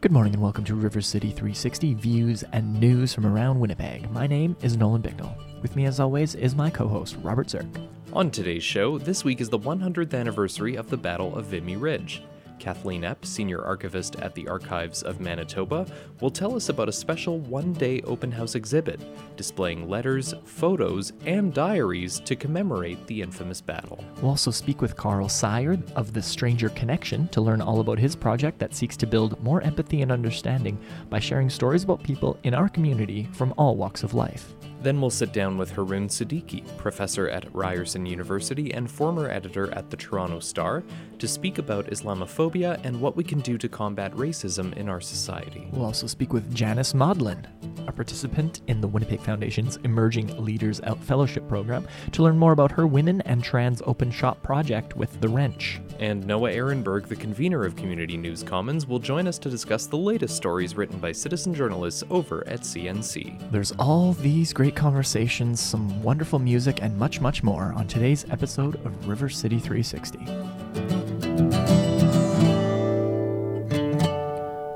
[0.00, 4.08] Good morning and welcome to River City 360 views and news from around Winnipeg.
[4.12, 5.36] My name is Nolan Bicknell.
[5.60, 7.66] With me, as always, is my co host, Robert Zirk.
[8.12, 12.22] On today's show, this week is the 100th anniversary of the Battle of Vimy Ridge.
[12.58, 15.86] Kathleen Epp, Senior Archivist at the Archives of Manitoba,
[16.20, 19.00] will tell us about a special one day open house exhibit
[19.36, 24.04] displaying letters, photos, and diaries to commemorate the infamous battle.
[24.16, 28.16] We'll also speak with Carl Sayard of the Stranger Connection to learn all about his
[28.16, 32.54] project that seeks to build more empathy and understanding by sharing stories about people in
[32.54, 34.54] our community from all walks of life.
[34.80, 39.90] Then we'll sit down with Haroon Siddiqui, professor at Ryerson University and former editor at
[39.90, 40.84] the Toronto Star,
[41.18, 45.68] to speak about Islamophobia and what we can do to combat racism in our society.
[45.72, 47.46] We'll also speak with Janice Maudlin,
[47.86, 52.70] a participant in the Winnipeg Foundation's Emerging Leaders Out Fellowship program, to learn more about
[52.72, 55.80] her Women and Trans Open Shop project with The Wrench.
[55.98, 59.96] And Noah Ehrenberg, the convener of Community News Commons, will join us to discuss the
[59.96, 63.50] latest stories written by citizen journalists over at CNC.
[63.50, 68.76] There's all these great conversations, some wonderful music, and much, much more on today's episode
[68.86, 71.07] of River City 360.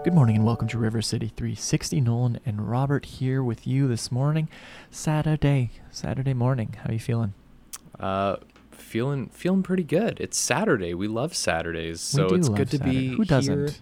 [0.05, 2.01] Good morning and welcome to River City 360.
[2.01, 4.48] Nolan and Robert here with you this morning.
[4.91, 6.75] Saturday, Saturday morning.
[6.83, 7.35] How are you feeling?
[8.01, 8.37] Uh,
[8.73, 10.19] feeling feeling pretty good.
[10.20, 10.95] It's Saturday.
[10.95, 13.11] We love Saturdays, so do it's love good to Saturday.
[13.11, 13.81] be Who doesn't?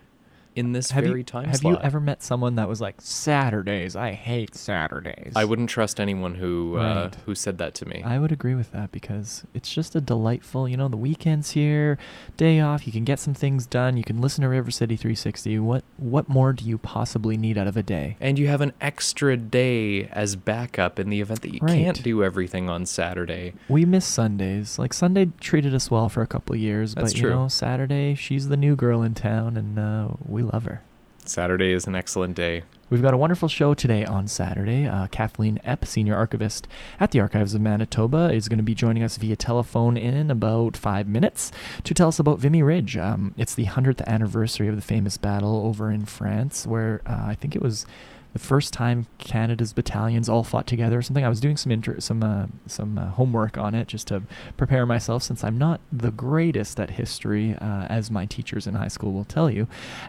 [0.56, 1.74] In this have very you, time have slot.
[1.74, 3.94] you ever met someone that was like Saturdays?
[3.94, 5.32] I hate Saturdays.
[5.36, 8.02] I wouldn't trust anyone who uh, who said that to me.
[8.04, 11.98] I would agree with that because it's just a delightful, you know, the weekend's here,
[12.36, 15.58] day off, you can get some things done, you can listen to River City 360.
[15.60, 18.16] What what more do you possibly need out of a day?
[18.20, 21.74] and you have an extra day as backup in the event that you Right.
[21.84, 23.52] can't do everything on Saturday.
[23.68, 24.78] We miss Sundays.
[24.78, 28.14] Like Sunday treated us well for a couple of years, That's but you know, Saturday,
[28.14, 30.82] she's the new girl in town and uh, we love her.
[31.24, 32.64] Saturday is an excellent day.
[32.88, 34.86] We've got a wonderful show today on Saturday.
[34.86, 36.66] Uh, Kathleen Epp, Senior Archivist
[36.98, 40.76] at the Archives of Manitoba, is going to be joining us via telephone in about
[40.76, 41.52] five minutes
[41.84, 42.96] to tell us about Vimy Ridge.
[42.96, 47.36] Um, it's the 100th anniversary of the famous battle over in France, where uh, I
[47.36, 47.86] think it was
[48.32, 51.24] the first time Canada's battalions all fought together or something.
[51.24, 54.22] I was doing some inter- some uh, some uh, homework on it just to
[54.56, 58.88] prepare myself, since I'm not the greatest at history, uh, as my teachers in high
[58.88, 59.66] school will tell you.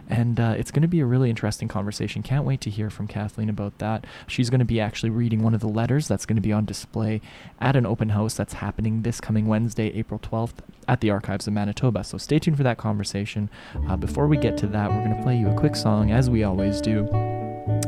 [0.08, 2.22] And uh, it's going to be a really interesting conversation.
[2.22, 4.06] Can't wait to hear from Kathleen about that.
[4.26, 6.64] She's going to be actually reading one of the letters that's going to be on
[6.64, 7.20] display
[7.60, 11.52] at an open house that's happening this coming Wednesday, April 12th, at the Archives of
[11.52, 12.04] Manitoba.
[12.04, 13.50] So stay tuned for that conversation.
[13.88, 16.30] Uh, before we get to that, we're going to play you a quick song, as
[16.30, 17.08] we always do.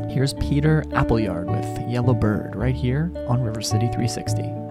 [0.09, 4.64] Here's Peter Appleyard with Yellow Bird right here on River City 360.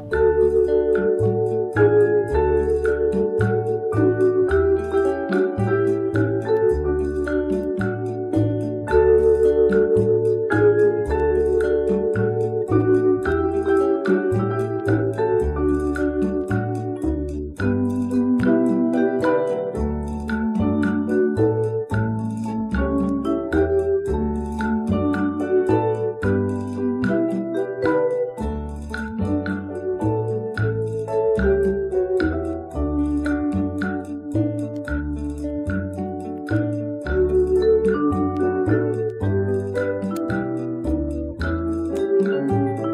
[42.24, 42.94] 네.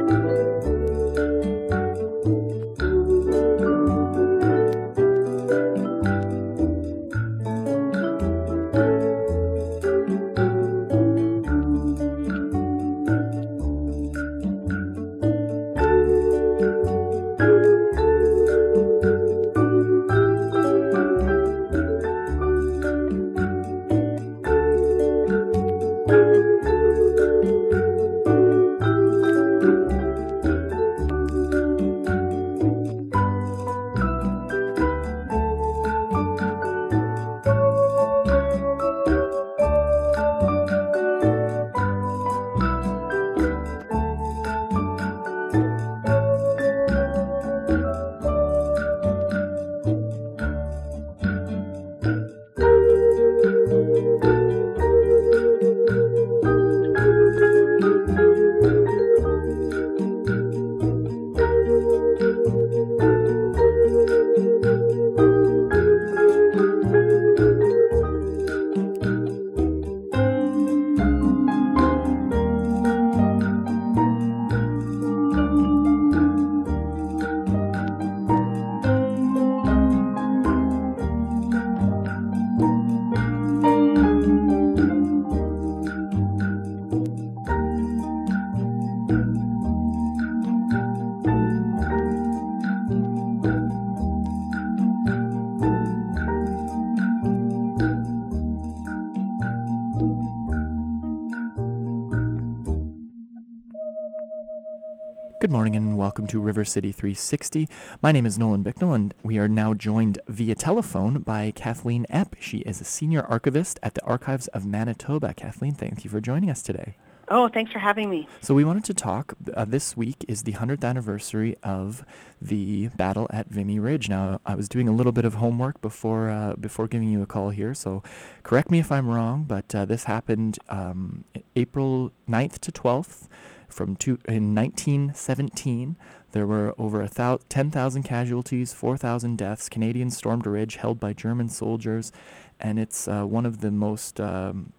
[106.30, 107.68] To River City 360.
[108.00, 112.34] My name is Nolan Bicknell and we are now joined via telephone by Kathleen Epp.
[112.38, 115.34] She is a senior archivist at the Archives of Manitoba.
[115.34, 116.94] Kathleen, thank you for joining us today.
[117.26, 118.28] Oh, thanks for having me.
[118.40, 119.34] So we wanted to talk.
[119.52, 122.04] Uh, this week is the 100th anniversary of
[122.40, 124.08] the battle at Vimy Ridge.
[124.08, 127.26] Now, I was doing a little bit of homework before uh, before giving you a
[127.26, 128.04] call here, so
[128.44, 131.24] correct me if I'm wrong, but uh, this happened um,
[131.56, 133.26] April 9th to 12th
[133.72, 135.96] from two, in 1917.
[136.32, 139.68] There were over 10,000 casualties, 4,000 deaths.
[139.68, 142.12] Canadians stormed a ridge held by German soldiers,
[142.60, 144.72] and it's uh, one of the most um,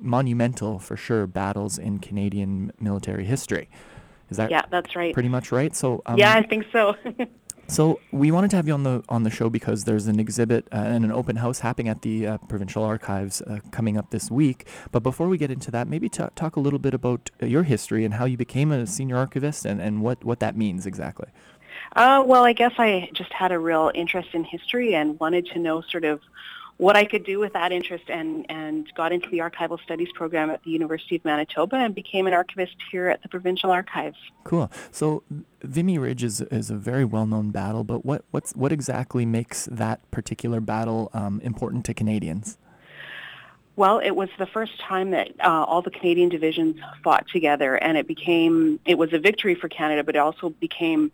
[0.00, 3.68] monumental, for sure, battles in Canadian military history.
[4.28, 5.12] Is that yeah, that's right.
[5.12, 5.74] Pretty much right.
[5.74, 6.94] So um, yeah, I think so.
[7.70, 10.66] so we wanted to have you on the on the show because there's an exhibit
[10.72, 14.28] uh, and an open house happening at the uh, provincial archives uh, coming up this
[14.28, 14.66] week.
[14.90, 17.62] But before we get into that, maybe t- talk a little bit about uh, your
[17.62, 21.28] history and how you became a senior archivist and, and what what that means exactly.
[21.94, 25.60] Uh, well, I guess I just had a real interest in history and wanted to
[25.60, 26.20] know sort of
[26.80, 30.48] what I could do with that interest and, and got into the archival studies program
[30.48, 34.16] at the University of Manitoba and became an archivist here at the Provincial Archives.
[34.44, 34.70] Cool.
[34.90, 35.22] So
[35.62, 40.10] Vimy Ridge is, is a very well-known battle, but what, what's, what exactly makes that
[40.10, 42.56] particular battle um, important to Canadians?
[43.76, 47.98] Well, it was the first time that uh, all the Canadian divisions fought together, and
[47.98, 51.12] it became it was a victory for Canada, but it also became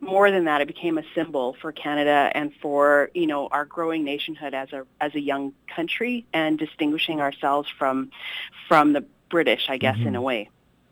[0.00, 4.04] more than that, it became a symbol for Canada and for you know our growing
[4.04, 8.10] nationhood as a as a young country and distinguishing ourselves from
[8.68, 10.08] from the British, I guess, mm-hmm.
[10.08, 10.50] in a way.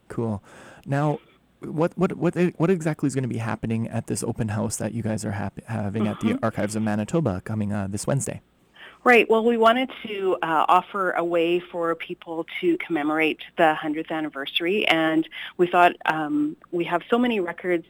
[0.08, 0.42] Cool.
[0.86, 1.20] Now,
[1.60, 4.92] what what what what exactly is going to be happening at this open house that
[4.92, 6.12] you guys are happy, having mm-hmm.
[6.12, 6.44] at the mm-hmm.
[6.44, 8.40] Archives of Manitoba coming uh, this Wednesday?
[9.04, 9.28] Right.
[9.28, 14.88] Well, we wanted to uh, offer a way for people to commemorate the 100th anniversary,
[14.88, 15.28] and
[15.58, 17.84] we thought um, we have so many records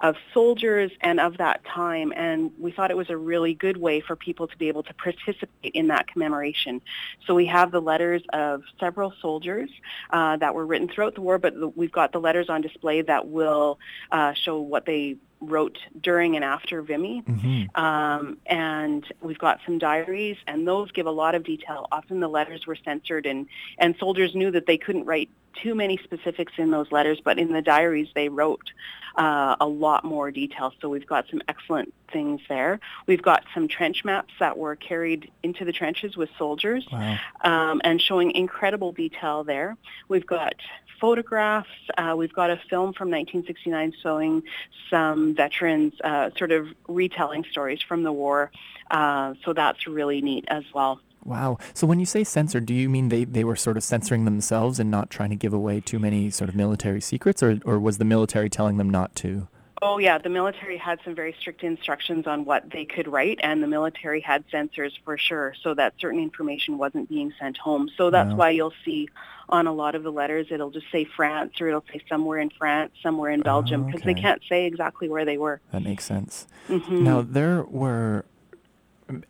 [0.00, 4.00] of soldiers and of that time, and we thought it was a really good way
[4.00, 6.80] for people to be able to participate in that commemoration.
[7.26, 9.70] So we have the letters of several soldiers
[10.10, 13.26] uh, that were written throughout the war, but we've got the letters on display that
[13.26, 13.80] will
[14.12, 17.22] uh, show what they wrote during and after Vimy.
[17.22, 17.80] Mm-hmm.
[17.80, 21.86] Um, and we've got some diaries, and those give a lot of detail.
[21.90, 23.46] Often the letters were censored, and,
[23.78, 25.30] and soldiers knew that they couldn't write
[25.62, 28.70] too many specifics in those letters, but in the diaries they wrote
[29.16, 30.72] uh, a lot more detail.
[30.80, 32.80] So we've got some excellent things there.
[33.06, 37.18] We've got some trench maps that were carried into the trenches with soldiers wow.
[37.42, 39.76] um, and showing incredible detail there.
[40.08, 40.54] We've got
[41.00, 41.68] photographs.
[41.96, 44.42] Uh, we've got a film from 1969 showing
[44.88, 48.50] some veterans uh, sort of retelling stories from the war.
[48.90, 51.00] Uh, so that's really neat as well.
[51.24, 51.58] Wow.
[51.74, 54.80] So when you say censored, do you mean they, they were sort of censoring themselves
[54.80, 57.98] and not trying to give away too many sort of military secrets, or, or was
[57.98, 59.48] the military telling them not to?
[59.82, 63.62] Oh yeah, the military had some very strict instructions on what they could write, and
[63.62, 67.90] the military had censors for sure, so that certain information wasn't being sent home.
[67.96, 68.36] So that's wow.
[68.36, 69.08] why you'll see
[69.48, 72.50] on a lot of the letters it'll just say France or it'll say somewhere in
[72.50, 74.14] France, somewhere in Belgium, because oh, okay.
[74.14, 75.60] they can't say exactly where they were.
[75.72, 76.46] That makes sense.
[76.68, 77.02] Mm-hmm.
[77.02, 78.26] Now there were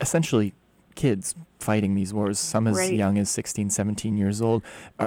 [0.01, 0.53] essentially
[0.95, 2.93] kids fighting these wars, some as right.
[2.93, 4.63] young as 16, 17 years old.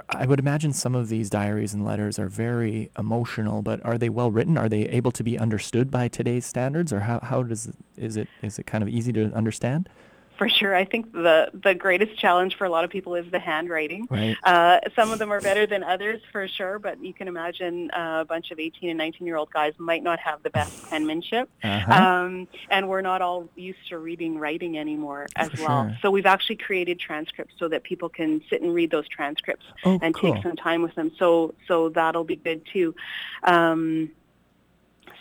[0.09, 4.09] I would imagine some of these diaries and letters are very emotional, but are they
[4.09, 4.57] well written?
[4.57, 8.27] Are they able to be understood by today's standards, or how, how does is it
[8.41, 9.89] is it kind of easy to understand?
[10.37, 10.75] For sure.
[10.75, 14.07] I think the the greatest challenge for a lot of people is the handwriting.
[14.09, 14.35] Right.
[14.43, 18.19] Uh, some of them are better than others for sure, but you can imagine uh,
[18.21, 21.49] a bunch of 18 and 19 year old guys might not have the best penmanship,
[21.63, 21.93] uh-huh.
[21.93, 25.87] um, and we're not all used to reading writing anymore as for well.
[25.87, 25.97] Sure.
[26.01, 29.99] So we've actually created transcripts so that people can sit and read those transcripts oh,
[30.01, 30.33] and cool.
[30.33, 31.11] take some time with them.
[31.17, 32.95] So so that'll be good too.
[33.43, 34.11] Um,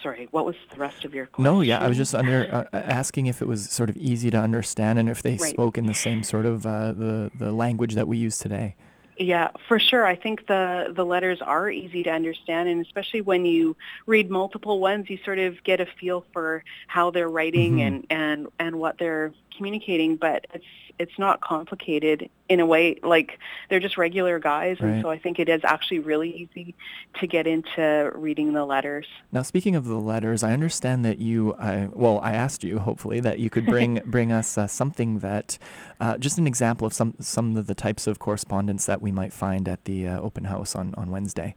[0.03, 1.45] sorry, what was the rest of your question?
[1.45, 4.39] No, yeah, I was just under uh, asking if it was sort of easy to
[4.39, 5.51] understand and if they right.
[5.51, 8.75] spoke in the same sort of uh, the the language that we use today.
[9.19, 10.07] Yeah, for sure.
[10.07, 14.81] I think the the letters are easy to understand, and especially when you read multiple
[14.81, 17.81] ones, you sort of get a feel for how they're writing mm-hmm.
[17.81, 20.17] and and and what they're communicating.
[20.17, 20.65] But it's
[20.99, 24.91] it's not complicated in a way like they're just regular guys right.
[24.91, 26.75] and so I think it is actually really easy
[27.21, 29.07] to get into reading the letters.
[29.31, 33.21] Now speaking of the letters, I understand that you I, well I asked you hopefully
[33.21, 35.59] that you could bring bring us uh, something that
[36.01, 39.33] uh, just an example of some some of the types of correspondence that we might
[39.33, 41.55] find at the uh, open house on on Wednesday.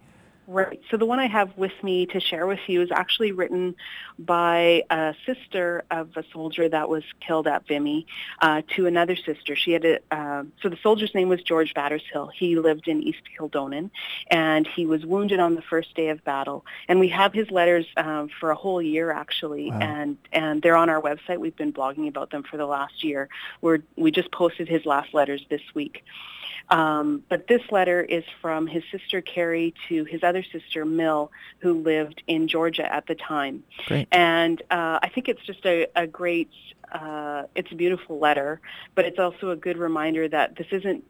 [0.48, 0.80] Right.
[0.92, 3.76] So the one I have with me to share with you is actually written
[4.20, 8.06] by a sister of a soldier that was killed at Vimy
[8.42, 9.56] uh, to another sister.
[9.56, 12.30] She had a, uh, so the soldier's name was George Battershill.
[12.32, 13.90] He lived in East Kildonan,
[14.30, 16.64] and he was wounded on the first day of battle.
[16.88, 19.80] And we have his letters um, for a whole year actually, wow.
[19.80, 21.40] and and they're on our website.
[21.40, 23.30] We've been blogging about them for the last year.
[23.62, 26.04] We're we just posted his last letters this week.
[26.70, 31.74] Um, but this letter is from his sister Carrie to his other sister Mill, who
[31.82, 33.64] lived in Georgia at the time.
[33.88, 34.08] Great.
[34.12, 36.50] And uh, I think it's just a, a great,
[36.92, 38.62] uh, it's a beautiful letter,
[38.96, 41.04] but it's also a good reminder that this isn't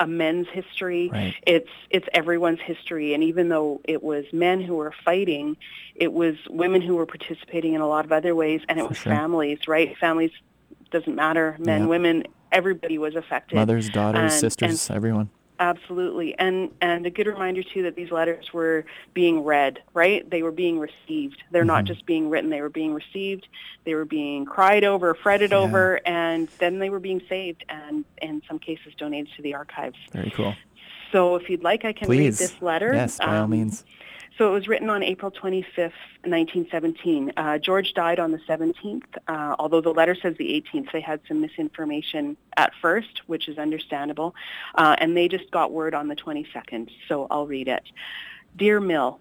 [0.00, 1.10] a men's history.
[1.12, 1.34] Right.
[1.46, 5.56] It's it's everyone's history, and even though it was men who were fighting,
[5.96, 8.88] it was women who were participating in a lot of other ways, and it For
[8.90, 9.12] was sure.
[9.12, 9.58] families.
[9.66, 9.96] Right?
[9.98, 10.30] Families
[10.92, 11.86] doesn't matter, men, Yeah.
[11.86, 13.56] women, everybody was affected.
[13.56, 15.30] Mothers, daughters, And- sisters, everyone.
[15.60, 16.38] Absolutely.
[16.38, 20.28] And and a good reminder too that these letters were being read, right?
[20.30, 21.42] They were being received.
[21.50, 21.88] They're not Mhm.
[21.88, 23.48] just being written, they were being received,
[23.84, 25.58] they were being cried over, fretted Yeah.
[25.58, 29.98] over, and then they were being saved and in some cases donated to the archives.
[30.12, 30.54] Very cool.
[31.10, 32.18] So if you'd like I can Please.
[32.40, 32.92] read this letter.
[32.94, 33.84] Yes, by all Um, means.
[34.38, 35.92] So it was written on April 25th,
[36.22, 37.32] 1917.
[37.36, 40.92] Uh, George died on the 17th, uh, although the letter says the 18th.
[40.92, 44.36] They had some misinformation at first, which is understandable,
[44.76, 47.82] uh, and they just got word on the 22nd, so I'll read it.
[48.56, 49.18] Dear Mill,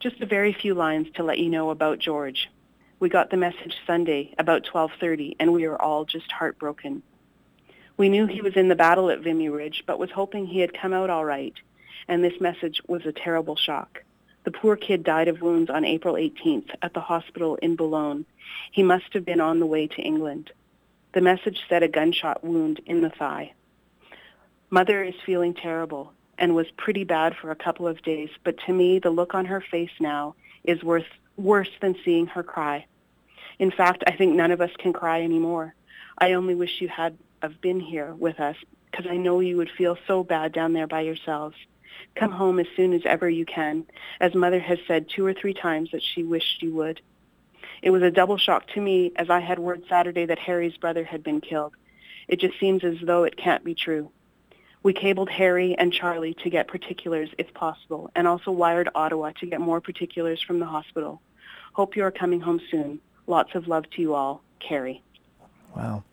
[0.00, 2.48] just a very few lines to let you know about George.
[3.00, 7.02] We got the message Sunday about 12:30, and we were all just heartbroken.
[7.98, 10.72] We knew he was in the battle at Vimy Ridge, but was hoping he had
[10.72, 11.54] come out all right,
[12.08, 14.04] and this message was a terrible shock.
[14.48, 18.24] The poor kid died of wounds on April 18th at the hospital in Boulogne.
[18.72, 20.52] He must have been on the way to England.
[21.12, 23.52] The message said a gunshot wound in the thigh.
[24.70, 28.72] Mother is feeling terrible and was pretty bad for a couple of days, but to
[28.72, 31.04] me, the look on her face now is worth,
[31.36, 32.86] worse than seeing her cry.
[33.58, 35.74] In fact, I think none of us can cry anymore.
[36.16, 38.56] I only wish you had have been here with us
[38.90, 41.58] because I know you would feel so bad down there by yourselves.
[42.14, 43.86] Come home as soon as ever you can,
[44.20, 47.00] as Mother has said two or three times that she wished you would.
[47.82, 51.04] It was a double shock to me as I had word Saturday that Harry's brother
[51.04, 51.74] had been killed.
[52.26, 54.10] It just seems as though it can't be true.
[54.82, 59.46] We cabled Harry and Charlie to get particulars if possible, and also wired Ottawa to
[59.46, 61.20] get more particulars from the hospital.
[61.72, 63.00] Hope you are coming home soon.
[63.26, 64.42] Lots of love to you all.
[64.60, 65.02] Carrie.
[65.74, 66.04] Wow.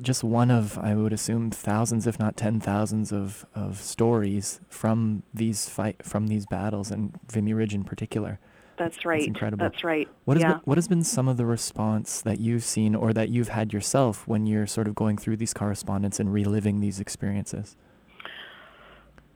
[0.00, 5.22] Just one of, I would assume, thousands, if not ten thousands, of, of stories from
[5.32, 8.38] these fight from these battles, and Vimy Ridge in particular.
[8.78, 9.26] That's right.
[9.26, 9.64] incredible.
[9.64, 10.06] That's right.
[10.24, 10.52] What has yeah.
[10.54, 13.72] been, what has been some of the response that you've seen or that you've had
[13.72, 17.76] yourself when you're sort of going through these correspondence and reliving these experiences?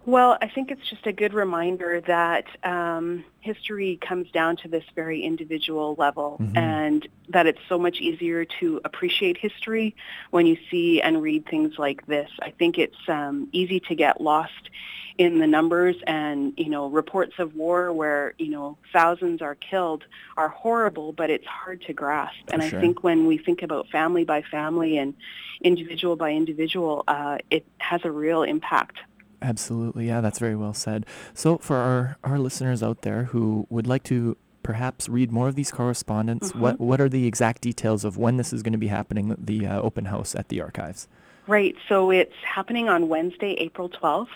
[0.07, 4.85] Well, I think it's just a good reminder that um, history comes down to this
[4.95, 6.57] very individual level Mhm.
[6.57, 9.95] and that it's so much easier to appreciate history
[10.30, 12.30] when you see and read things like this.
[12.40, 14.71] I think it's um, easy to get lost
[15.19, 20.04] in the numbers and, you know, reports of war where, you know, thousands are killed
[20.38, 22.37] are horrible, but it's hard to grasp.
[22.47, 22.78] For and sure.
[22.78, 25.14] I think when we think about family by family and
[25.62, 28.97] individual by individual, uh, it has a real impact.
[29.42, 30.06] Absolutely.
[30.06, 31.06] Yeah, that's very well said.
[31.35, 35.54] So, for our, our listeners out there who would like to perhaps read more of
[35.54, 38.88] these correspondence, what, what are the exact details of when this is going to be
[38.88, 41.09] happening, the uh, open house at the archives?
[41.47, 41.75] Right.
[41.88, 44.28] So it's happening on Wednesday, April 12th.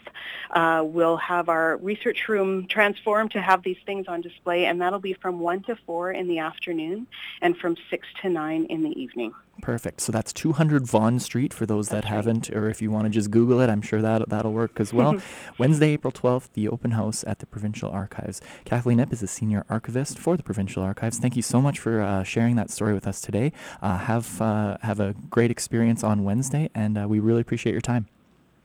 [0.51, 4.99] Uh, we'll have our research room transformed to have these things on display, and that'll
[4.99, 7.07] be from 1 to 4 in the afternoon
[7.41, 9.33] and from 6 to 9 in the evening.
[9.63, 10.01] Perfect.
[10.01, 12.15] So that's 200 Vaughan Street for those that right.
[12.15, 14.93] haven't, or if you want to just Google it, I'm sure that that'll work as
[14.93, 15.21] well.
[15.59, 18.41] Wednesday, April 12th, the open house at the Provincial Archives.
[18.65, 21.19] Kathleen Epp is a senior archivist for the Provincial Archives.
[21.19, 23.53] Thank you so much for uh, sharing that story with us today.
[23.81, 27.81] Uh, have uh, have a great experience on Wednesday, and uh, we really appreciate your
[27.81, 28.07] time.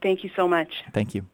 [0.02, 0.84] Thank you so much.
[0.94, 1.26] Thank you.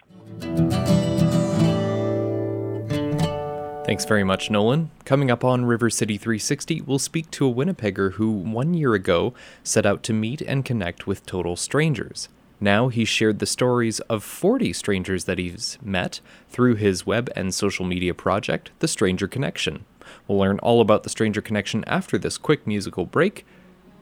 [3.86, 4.90] Thanks very much, Nolan.
[5.06, 9.36] Coming up on River City 360, we'll speak to a Winnipegger who, one year ago,
[9.64, 12.28] set out to meet and connect with total strangers.
[12.60, 17.54] Now he's shared the stories of 40 strangers that he's met through his web and
[17.54, 19.86] social media project, The Stranger Connection.
[20.28, 23.46] We'll learn all about The Stranger Connection after this quick musical break.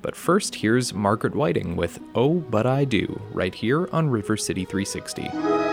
[0.02, 4.64] But first, here's Margaret Whiting with Oh But I Do, right here on River City
[4.64, 5.73] 360.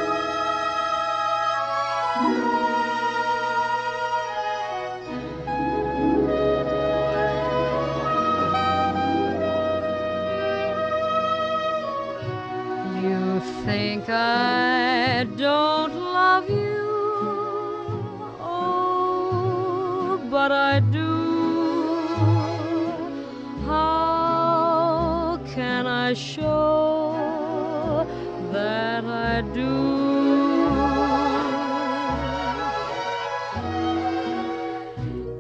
[26.13, 28.05] Show
[28.51, 29.61] that I do?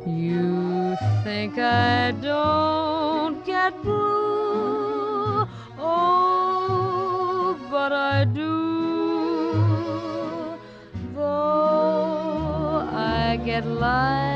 [0.08, 5.44] You think I don't get blue?
[5.76, 9.00] Oh, but I do.
[11.14, 14.29] Though I get light-hearted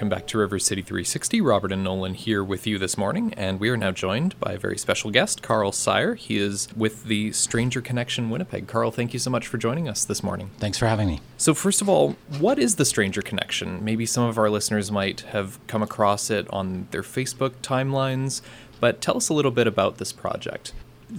[0.00, 1.42] welcome back to River City 360.
[1.42, 4.58] Robert and Nolan here with you this morning, and we are now joined by a
[4.58, 6.14] very special guest, Carl Sire.
[6.14, 8.66] He is with the Stranger Connection Winnipeg.
[8.66, 10.52] Carl, thank you so much for joining us this morning.
[10.56, 11.20] Thanks for having me.
[11.36, 13.84] So, first of all, what is the Stranger Connection?
[13.84, 18.40] Maybe some of our listeners might have come across it on their Facebook timelines,
[18.80, 20.72] but tell us a little bit about this project.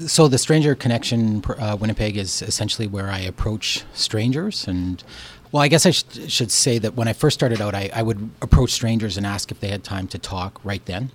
[0.08, 4.68] So, the Stranger Connection uh, Winnipeg is essentially where I approach strangers.
[4.68, 5.04] And,
[5.52, 8.02] well, I guess I sh- should say that when I first started out, I, I
[8.02, 11.12] would approach strangers and ask if they had time to talk right then.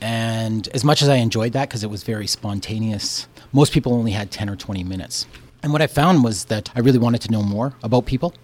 [0.00, 4.12] And as much as I enjoyed that, because it was very spontaneous, most people only
[4.12, 5.26] had 10 or 20 minutes.
[5.62, 8.34] And what I found was that I really wanted to know more about people.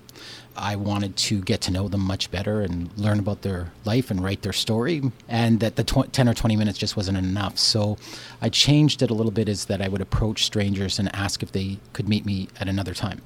[0.57, 4.23] I wanted to get to know them much better and learn about their life and
[4.23, 7.59] write their story, and that the tw- 10 or 20 minutes just wasn't enough.
[7.59, 7.99] So
[8.40, 11.53] I changed it a little bit is that I would approach strangers and ask if
[11.53, 13.23] they could meet me at another time.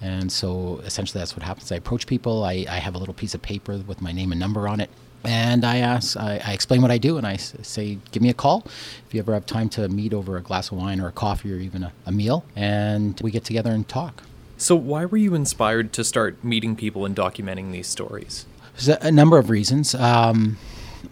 [0.00, 1.70] And so essentially that's what happens.
[1.70, 4.40] I approach people, I, I have a little piece of paper with my name and
[4.40, 4.88] number on it.
[5.22, 8.34] And I ask, I, I explain what I do, and I say, give me a
[8.34, 8.64] call
[9.06, 11.52] if you ever have time to meet over a glass of wine or a coffee
[11.52, 14.22] or even a, a meal, and we get together and talk.
[14.60, 18.44] So, why were you inspired to start meeting people and documenting these stories?
[18.74, 19.94] There's a, number of reasons.
[19.94, 20.58] Um,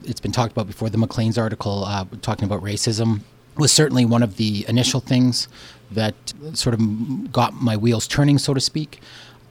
[0.05, 0.91] it's been talked about before.
[0.91, 3.23] The Maclean's article uh, talking about racism
[3.57, 5.49] was certainly one of the initial things
[5.91, 6.15] that
[6.53, 9.01] sort of got my wheels turning, so to speak.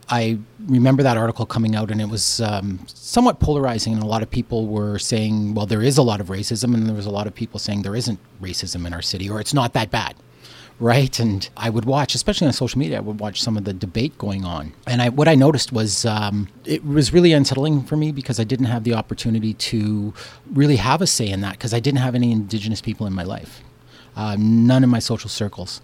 [0.09, 3.93] I remember that article coming out, and it was um, somewhat polarizing.
[3.93, 6.85] And a lot of people were saying, "Well, there is a lot of racism," and
[6.85, 9.55] there was a lot of people saying there isn't racism in our city, or it's
[9.55, 10.13] not that bad
[10.79, 11.19] right?
[11.19, 14.17] And I would watch, especially on social media, I would watch some of the debate
[14.17, 14.73] going on.
[14.85, 18.43] And I, what I noticed was um, it was really unsettling for me because I
[18.43, 20.13] didn't have the opportunity to
[20.53, 23.23] really have a say in that because I didn't have any Indigenous people in my
[23.23, 23.61] life,
[24.15, 25.81] uh, none in my social circles.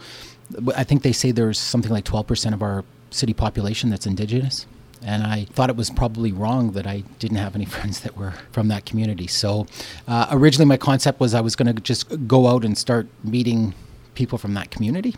[0.75, 4.67] I think they say there's something like 12% of our city population that's Indigenous.
[5.05, 8.33] And I thought it was probably wrong that I didn't have any friends that were
[8.51, 9.27] from that community.
[9.27, 9.65] So
[10.07, 13.73] uh, originally, my concept was I was going to just go out and start meeting
[14.15, 15.15] people from that community.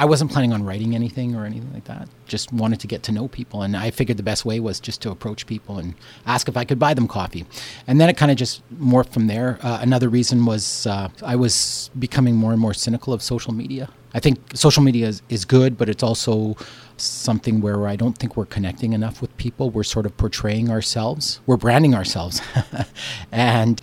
[0.00, 2.08] I wasn't planning on writing anything or anything like that.
[2.26, 3.62] Just wanted to get to know people.
[3.62, 6.64] And I figured the best way was just to approach people and ask if I
[6.64, 7.44] could buy them coffee.
[7.88, 9.58] And then it kind of just morphed from there.
[9.60, 13.88] Uh, another reason was uh, I was becoming more and more cynical of social media.
[14.14, 16.56] I think social media is, is good, but it's also
[16.96, 19.70] something where I don't think we're connecting enough with people.
[19.70, 22.40] We're sort of portraying ourselves, we're branding ourselves.
[23.32, 23.80] and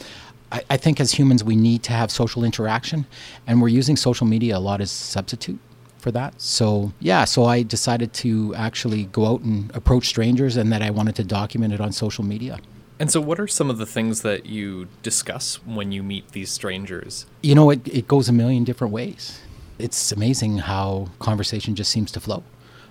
[0.55, 3.05] I, I think as humans, we need to have social interaction,
[3.45, 5.59] and we're using social media a lot as substitute
[5.97, 6.39] for that.
[6.39, 10.91] So yeah, so I decided to actually go out and approach strangers, and that I
[10.91, 12.59] wanted to document it on social media.
[12.97, 16.49] And so, what are some of the things that you discuss when you meet these
[16.49, 17.25] strangers?
[17.43, 19.41] You know, it, it goes a million different ways.
[19.77, 22.43] It's amazing how conversation just seems to flow.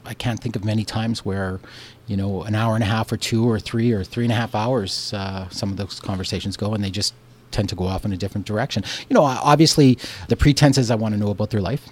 [0.04, 1.60] I can't think of many times where,
[2.06, 4.36] you know, an hour and a half or two or three or three and a
[4.36, 7.14] half hours, uh, some of those conversations go and they just
[7.54, 8.84] tend to go off in a different direction.
[9.08, 11.88] You know, obviously, the pretense is I want to know about their life.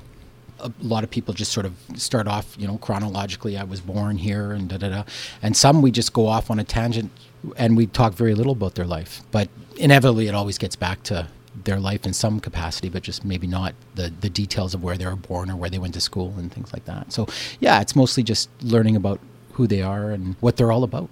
[0.60, 3.56] A lot of people just sort of start off, you know, chronologically.
[3.56, 5.02] I was born here, and da da da.
[5.42, 7.10] And some we just go off on a tangent,
[7.56, 9.22] and we talk very little about their life.
[9.30, 11.28] But inevitably, it always gets back to
[11.64, 15.06] their life in some capacity, but just maybe not the the details of where they
[15.06, 17.12] were born or where they went to school and things like that.
[17.12, 17.26] So,
[17.60, 19.20] yeah, it's mostly just learning about
[19.54, 21.08] who they are and what they're all about.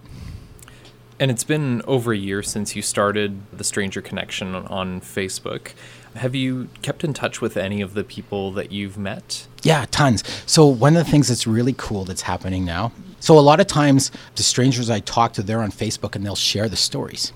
[1.21, 5.73] And it's been over a year since you started the Stranger Connection on Facebook.
[6.17, 9.47] Have you kept in touch with any of the people that you've met?
[9.63, 10.25] Yeah, tons.
[10.47, 12.93] So one of the things that's really cool that's happening now.
[13.21, 16.35] So a lot of times the strangers I talk to, they're on Facebook and they'll
[16.35, 17.35] share the stories.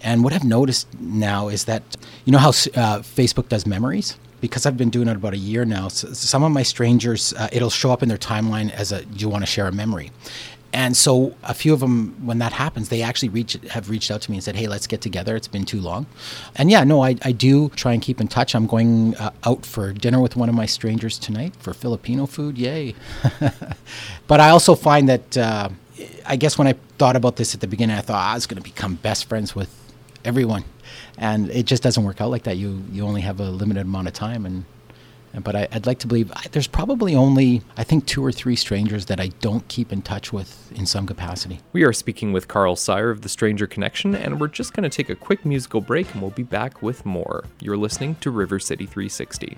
[0.00, 1.82] And what I've noticed now is that
[2.24, 4.16] you know how uh, Facebook does memories.
[4.40, 7.48] Because I've been doing it about a year now, so some of my strangers, uh,
[7.50, 10.12] it'll show up in their timeline as a, do you want to share a memory?
[10.72, 14.20] And so a few of them, when that happens, they actually reach have reached out
[14.22, 15.34] to me and said, "Hey, let's get together.
[15.34, 16.06] It's been too long."
[16.56, 18.54] And yeah, no, I, I do try and keep in touch.
[18.54, 22.58] I'm going uh, out for dinner with one of my strangers tonight for Filipino food.
[22.58, 22.94] Yay!
[24.26, 25.70] but I also find that uh,
[26.26, 28.46] I guess when I thought about this at the beginning, I thought ah, I was
[28.46, 29.74] going to become best friends with
[30.24, 30.64] everyone,
[31.16, 32.58] and it just doesn't work out like that.
[32.58, 34.64] You you only have a limited amount of time, and
[35.42, 38.56] but I, would like to believe I, there's probably only, I think, two or three
[38.56, 41.60] strangers that I don't keep in touch with in some capacity.
[41.72, 44.94] We are speaking with Carl Sire of the Stranger Connection, and we're just going to
[44.94, 47.44] take a quick musical break and we'll be back with more.
[47.60, 49.56] You're listening to River City 360.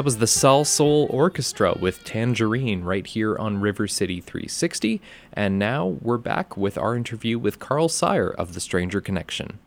[0.00, 4.98] That was the Salsoul Orchestra with Tangerine right here on River City 360.
[5.34, 9.58] And now we're back with our interview with Carl Sire of The Stranger Connection.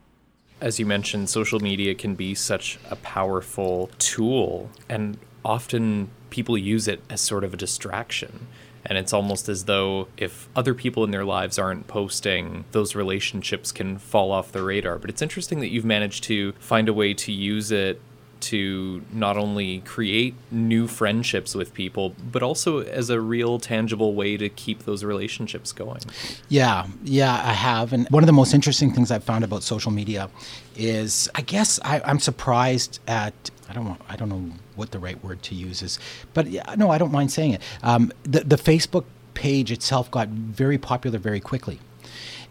[0.60, 6.88] As you mentioned, social media can be such a powerful tool, and often people use
[6.88, 8.48] it as sort of a distraction.
[8.88, 13.72] And it's almost as though if other people in their lives aren't posting, those relationships
[13.72, 14.98] can fall off the radar.
[14.98, 18.02] But it's interesting that you've managed to find a way to use it
[18.44, 24.38] to not only create new friendships with people, but also as a real tangible way
[24.38, 26.02] to keep those relationships going.
[26.50, 27.94] Yeah, yeah, I have.
[27.94, 30.30] And one of the most interesting things I've found about social media
[30.76, 33.34] is, I guess, I, I'm surprised at.
[33.70, 35.98] I don't want, I don't know what the right word to use is,
[36.34, 37.62] but yeah, no, I don't mind saying it.
[37.82, 41.80] Um, the the Facebook page itself got very popular very quickly,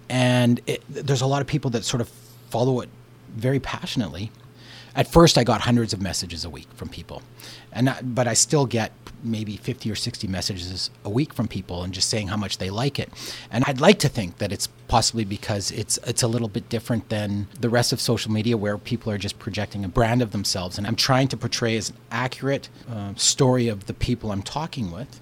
[0.09, 2.09] and it, there's a lot of people that sort of
[2.51, 2.89] follow it
[3.37, 4.31] very passionately
[4.95, 7.23] at first I got hundreds of messages a week from people,
[7.73, 8.93] and I, but I still get
[9.25, 12.71] maybe 50 or 60 messages a week from people and just saying how much they
[12.71, 13.09] like it.
[13.51, 17.09] And I'd like to think that it's possibly because it's it's a little bit different
[17.09, 20.77] than the rest of social media where people are just projecting a brand of themselves
[20.77, 24.91] and I'm trying to portray as an accurate uh, story of the people I'm talking
[24.91, 25.21] with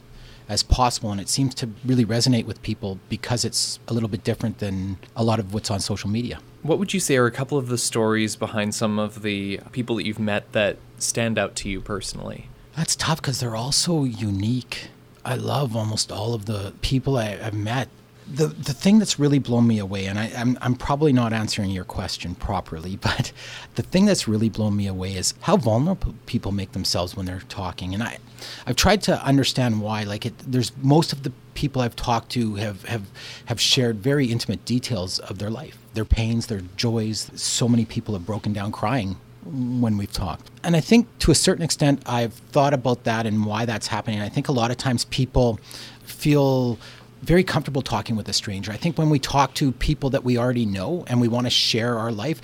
[0.48, 4.24] as possible and it seems to really resonate with people because it's a little bit
[4.24, 6.40] different than a lot of what's on social media.
[6.62, 9.96] What would you say are a couple of the stories behind some of the people
[9.96, 12.48] that you've met that stand out to you personally?
[12.76, 14.88] That's tough because they're all so unique.
[15.24, 17.88] I love almost all of the people I, have met.
[18.26, 21.70] The, the thing that's really blown me away, and I, I'm, I'm probably not answering
[21.70, 23.32] your question properly, but
[23.74, 27.42] the thing that's really blown me away is how vulnerable people make themselves when they're
[27.48, 27.92] talking.
[27.94, 28.18] And I,
[28.66, 30.04] I've tried to understand why.
[30.04, 33.08] Like, it, there's most of the people I've talked to have, have,
[33.46, 37.30] have shared very intimate details of their life, their pains, their joys.
[37.34, 40.50] So many people have broken down crying when we've talked.
[40.62, 44.20] And I think to a certain extent, I've thought about that and why that's happening.
[44.20, 45.58] I think a lot of times people
[46.02, 46.78] feel
[47.22, 48.72] very comfortable talking with a stranger.
[48.72, 51.50] I think when we talk to people that we already know and we want to
[51.50, 52.40] share our life,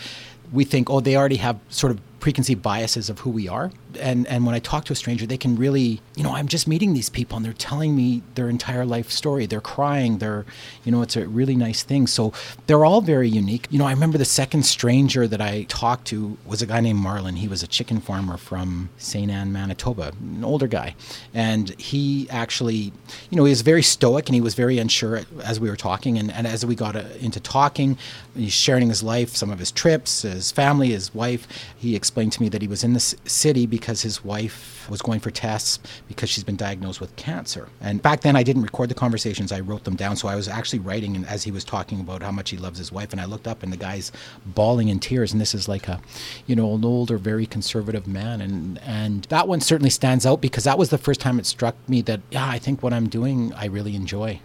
[0.52, 3.70] we think, oh, they already have sort of preconceived biases of who we are.
[3.96, 6.66] And and when I talk to a stranger, they can really, you know, I'm just
[6.68, 9.46] meeting these people and they're telling me their entire life story.
[9.46, 10.18] They're crying.
[10.18, 10.44] They're,
[10.84, 12.06] you know, it's a really nice thing.
[12.06, 12.32] So
[12.66, 13.66] they're all very unique.
[13.70, 17.04] You know, I remember the second stranger that I talked to was a guy named
[17.04, 17.36] Marlon.
[17.36, 19.30] He was a chicken farmer from St.
[19.30, 20.94] Anne, Manitoba, an older guy.
[21.32, 22.92] And he actually,
[23.30, 26.18] you know, he was very stoic and he was very unsure as we were talking.
[26.18, 27.98] And, and as we got uh, into talking,
[28.34, 31.46] he's sharing his life, some of his trips, his family, his wife.
[31.76, 35.20] He explained to me that he was in the city because his wife was going
[35.20, 37.68] for tests because she's been diagnosed with cancer.
[37.80, 40.16] And back then, I didn't record the conversations; I wrote them down.
[40.16, 42.92] So I was actually writing, as he was talking about how much he loves his
[42.92, 44.12] wife, and I looked up, and the guy's
[44.44, 45.32] bawling in tears.
[45.32, 46.00] And this is like a,
[46.46, 50.64] you know, an older, very conservative man, and and that one certainly stands out because
[50.64, 53.52] that was the first time it struck me that yeah, I think what I'm doing,
[53.54, 54.40] I really enjoy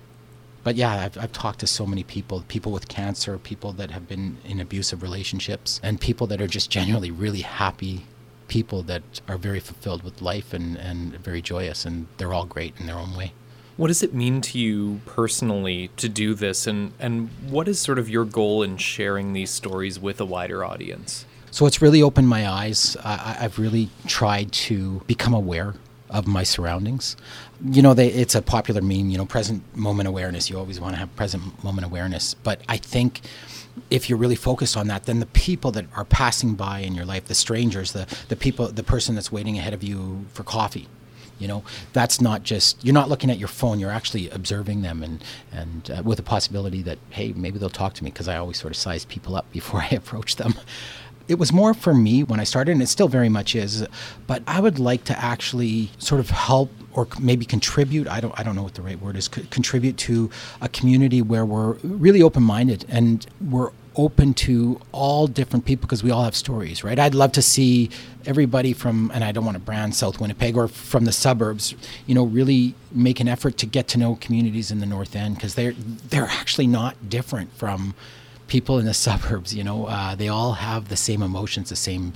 [0.63, 4.07] but yeah, I've, I've talked to so many people people with cancer, people that have
[4.07, 8.05] been in abusive relationships, and people that are just genuinely really happy
[8.51, 12.73] people that are very fulfilled with life and, and very joyous, and they're all great
[12.79, 13.31] in their own way.
[13.77, 17.97] What does it mean to you personally to do this, and, and what is sort
[17.97, 21.25] of your goal in sharing these stories with a wider audience?
[21.49, 22.97] So it's really opened my eyes.
[23.03, 25.75] I, I've really tried to become aware
[26.09, 27.15] of my surroundings.
[27.63, 30.49] You know, they, it's a popular meme, you know, present moment awareness.
[30.49, 32.33] You always want to have present moment awareness.
[32.33, 33.21] But I think
[33.89, 37.05] if you're really focused on that, then the people that are passing by in your
[37.05, 40.87] life, the strangers, the, the people, the person that's waiting ahead of you for coffee,
[41.41, 45.01] you know that's not just you're not looking at your phone you're actually observing them
[45.01, 48.37] and and uh, with the possibility that hey maybe they'll talk to me because i
[48.37, 50.53] always sort of size people up before i approach them
[51.27, 53.85] it was more for me when I started, and it still very much is.
[54.27, 58.07] But I would like to actually sort of help or maybe contribute.
[58.07, 58.37] I don't.
[58.39, 59.29] I don't know what the right word is.
[59.33, 60.29] C- contribute to
[60.59, 66.11] a community where we're really open-minded and we're open to all different people because we
[66.11, 66.97] all have stories, right?
[66.97, 67.89] I'd love to see
[68.25, 72.15] everybody from, and I don't want to brand South Winnipeg or from the suburbs, you
[72.15, 75.55] know, really make an effort to get to know communities in the North End because
[75.55, 77.93] they're they're actually not different from
[78.51, 82.13] people in the suburbs, you know, uh, they all have the same emotions, the same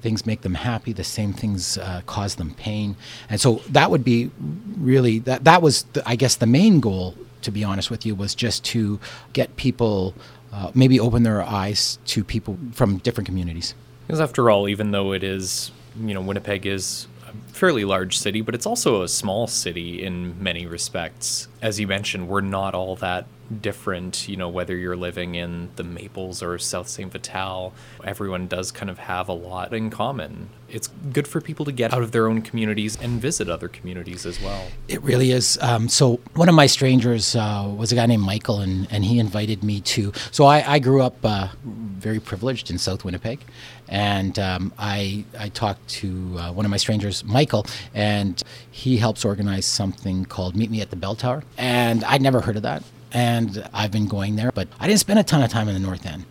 [0.00, 2.96] things make them happy, the same things uh, cause them pain.
[3.30, 4.30] And so that would be
[4.78, 8.14] really, that, that was, the, I guess, the main goal, to be honest with you,
[8.14, 8.98] was just to
[9.32, 10.14] get people,
[10.52, 13.74] uh, maybe open their eyes to people from different communities.
[14.06, 17.06] Because after all, even though it is, you know, Winnipeg is
[17.54, 21.48] fairly large city, but it's also a small city in many respects.
[21.62, 23.26] as you mentioned, we're not all that
[23.60, 27.10] different, you know, whether you're living in the Maples or South St.
[27.10, 30.50] Vital, everyone does kind of have a lot in common.
[30.68, 34.26] It's good for people to get out of their own communities and visit other communities
[34.26, 34.66] as well.
[34.88, 35.58] It really is.
[35.62, 39.18] Um, so one of my strangers uh, was a guy named Michael, and, and he
[39.18, 40.12] invited me to.
[40.32, 43.40] So I, I grew up uh, very privileged in South Winnipeg,
[43.88, 49.24] and um, I I talked to uh, one of my strangers, Michael, and he helps
[49.24, 52.82] organize something called Meet Me at the Bell Tower, and I'd never heard of that,
[53.12, 55.80] and I've been going there, but I didn't spend a ton of time in the
[55.80, 56.24] North End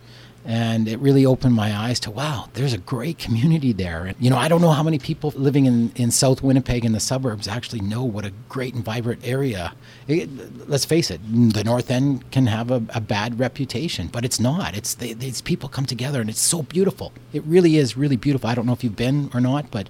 [0.44, 4.04] and it really opened my eyes to wow there's a great community there.
[4.04, 6.92] And you know i don't know how many people living in, in south winnipeg in
[6.92, 9.72] the suburbs actually know what a great and vibrant area.
[10.06, 10.28] It,
[10.68, 14.76] let's face it the north end can have a, a bad reputation but it's not.
[14.76, 17.12] It's these people come together and it's so beautiful.
[17.32, 18.48] It really is really beautiful.
[18.48, 19.88] I don't know if you've been or not but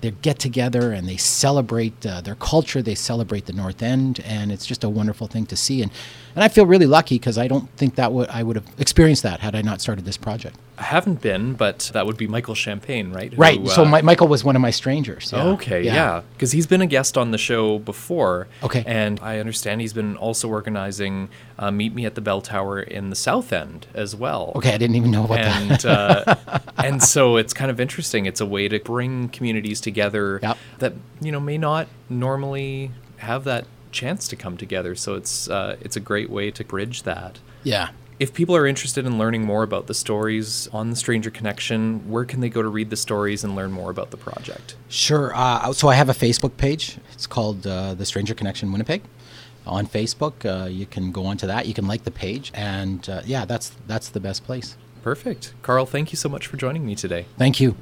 [0.00, 4.50] they get together and they celebrate uh, their culture they celebrate the north end and
[4.52, 5.90] it's just a wonderful thing to see and
[6.34, 9.22] and I feel really lucky because I don't think that would I would have experienced
[9.22, 10.56] that had I not started this project.
[10.76, 13.32] I haven't been, but that would be Michael Champagne, right?
[13.32, 13.68] Who, Right.
[13.68, 15.30] so uh, my, Michael was one of my strangers.
[15.32, 15.44] yeah.
[15.44, 18.48] Okay, yeah, because he's been a guest on the show before.
[18.64, 18.82] Okay.
[18.84, 23.10] and I understand he's been also organizing uh, Meet Me at the Bell Tower in
[23.10, 24.52] the South End as well.
[24.56, 25.84] Okay, I didn't even know about and that.
[25.84, 28.26] uh, and so it's kind of interesting.
[28.26, 30.56] It's a way to bring communities together Yep.
[30.78, 34.94] that you know may not normally have that chance to come together.
[34.94, 37.38] So it's uh, it's a great way to bridge that.
[37.62, 37.90] yeah.
[38.20, 42.24] If people are interested in learning more about the stories on the Stranger Connection, where
[42.24, 44.76] can they go to read the stories and learn more about the project?
[44.88, 45.32] Sure.
[45.34, 46.96] Uh, so I have a Facebook page.
[47.12, 49.02] It's called uh, The Stranger Connection Winnipeg.
[49.66, 51.66] On Facebook, uh, you can go onto that.
[51.66, 54.76] You can like the page, and uh, yeah, that's that's the best place.
[55.02, 55.54] Perfect.
[55.62, 57.26] Carl, thank you so much for joining me today.
[57.38, 57.76] Thank you.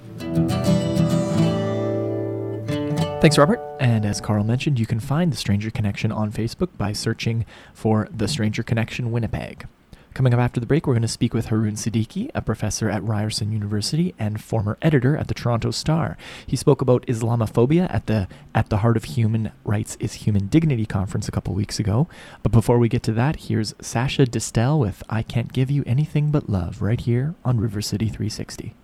[3.21, 3.61] Thanks, Robert.
[3.79, 8.09] And as Carl mentioned, you can find The Stranger Connection on Facebook by searching for
[8.11, 9.69] The Stranger Connection Winnipeg.
[10.15, 13.03] Coming up after the break, we're going to speak with Haroon Siddiqui, a professor at
[13.03, 16.19] Ryerson University and former editor at the Toronto Star.
[16.47, 20.85] He spoke about Islamophobia at the At the Heart of Human Rights is Human Dignity
[20.85, 22.09] conference a couple weeks ago.
[22.43, 26.31] But before we get to that, here's Sacha Distel with I Can't Give You Anything
[26.31, 28.75] But Love right here on River City 360.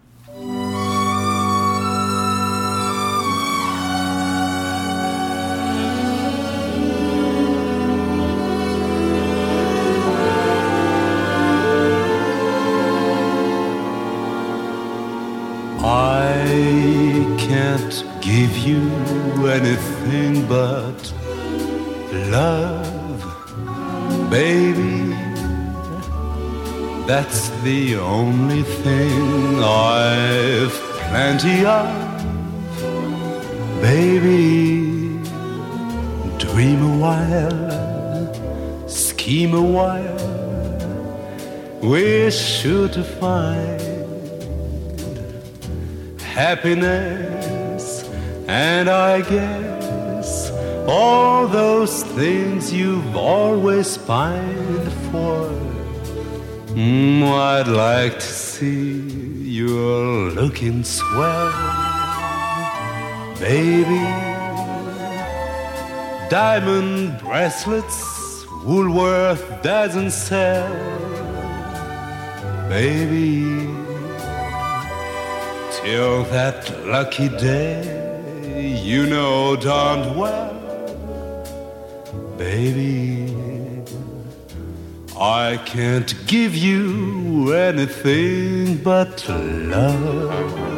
[17.69, 18.81] Can't give you
[19.47, 21.01] anything but
[22.31, 23.21] love,
[24.31, 25.15] baby.
[27.07, 30.73] That's the only thing I've
[31.09, 31.89] plenty of,
[33.83, 35.19] baby.
[36.39, 40.27] Dream a while, scheme a while,
[41.83, 43.79] we're sure to find
[46.39, 47.38] happiness,
[48.49, 50.51] and I guess
[50.89, 55.51] all those things you've always pined for.
[56.75, 59.01] Mm, I'd like to see
[59.43, 61.53] you're looking swell,
[63.39, 64.07] baby.
[66.31, 70.69] Diamond bracelets Woolworth doesn't sell,
[72.69, 73.69] baby
[75.83, 77.98] till that lucky day
[78.83, 80.55] you know darned well,
[82.37, 83.35] baby.
[85.21, 90.78] I can't give you anything but love.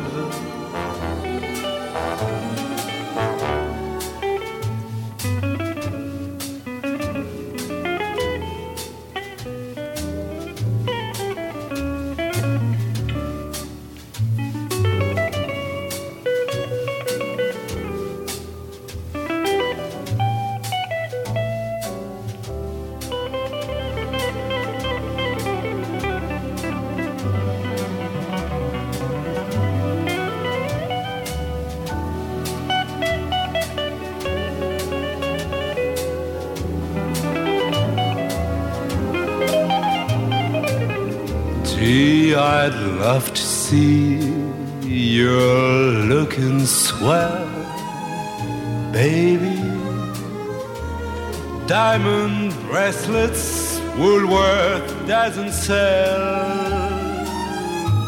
[51.70, 56.50] Diamond bracelets Woolworth doesn't sell,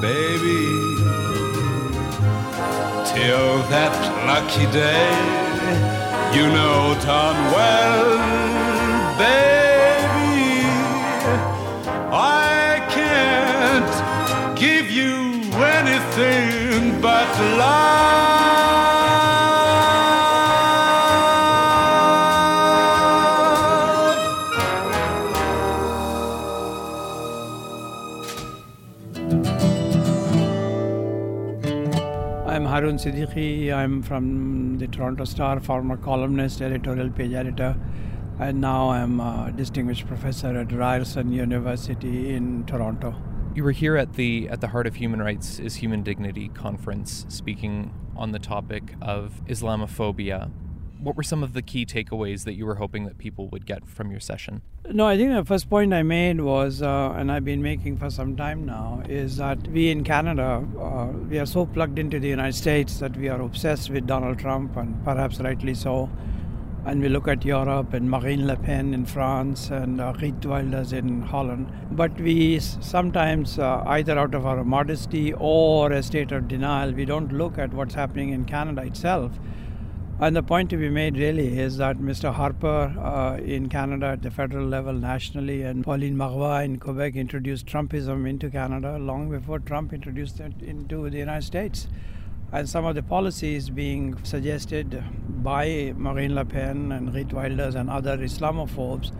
[0.00, 0.66] baby.
[3.14, 3.94] Till that
[4.26, 5.12] lucky day,
[6.34, 8.18] you know darn well,
[9.16, 10.66] baby.
[12.10, 15.14] I can't give you
[15.62, 18.31] anything but love.
[32.92, 33.72] Haroon Siddiqui.
[33.72, 37.74] I'm from the Toronto Star, former columnist, editorial page editor,
[38.38, 43.14] and now I'm a distinguished professor at Ryerson University in Toronto.
[43.54, 47.24] You were here at the at the Heart of Human Rights is Human Dignity conference
[47.28, 50.50] speaking on the topic of Islamophobia.
[51.02, 53.88] What were some of the key takeaways that you were hoping that people would get
[53.88, 54.62] from your session?
[54.88, 58.08] No, I think the first point I made was, uh, and I've been making for
[58.08, 62.28] some time now, is that we in Canada, uh, we are so plugged into the
[62.28, 66.08] United States that we are obsessed with Donald Trump, and perhaps rightly so.
[66.86, 70.92] And we look at Europe and Marine Le Pen in France and uh, Geert Wilders
[70.92, 71.66] in Holland.
[71.90, 77.04] But we sometimes, uh, either out of our modesty or a state of denial, we
[77.04, 79.32] don't look at what's happening in Canada itself.
[80.20, 82.32] And the point to be made really is that Mr.
[82.32, 87.66] Harper uh, in Canada at the federal level nationally and Pauline Marois in Quebec introduced
[87.66, 91.88] Trumpism into Canada long before Trump introduced it into the United States.
[92.52, 95.02] And some of the policies being suggested
[95.42, 99.10] by Marine Le Pen and Geert Wilders and other Islamophobes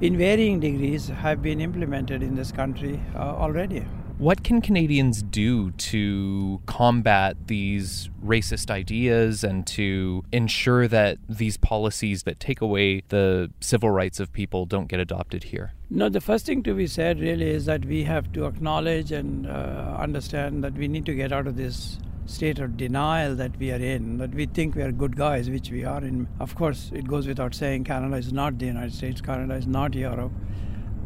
[0.00, 3.84] in varying degrees have been implemented in this country uh, already.
[4.18, 12.24] What can Canadians do to combat these racist ideas and to ensure that these policies
[12.24, 15.72] that take away the civil rights of people don't get adopted here?
[15.88, 19.46] No, the first thing to be said really is that we have to acknowledge and
[19.46, 23.70] uh, understand that we need to get out of this state of denial that we
[23.70, 26.02] are in, that we think we are good guys, which we are.
[26.02, 29.68] In, of course, it goes without saying Canada is not the United States, Canada is
[29.68, 30.32] not Europe.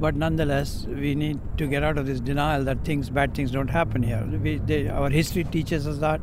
[0.01, 3.71] But nonetheless, we need to get out of this denial that things, bad things don't
[3.71, 4.27] happen here.
[4.43, 6.21] We, they, our history teaches us that,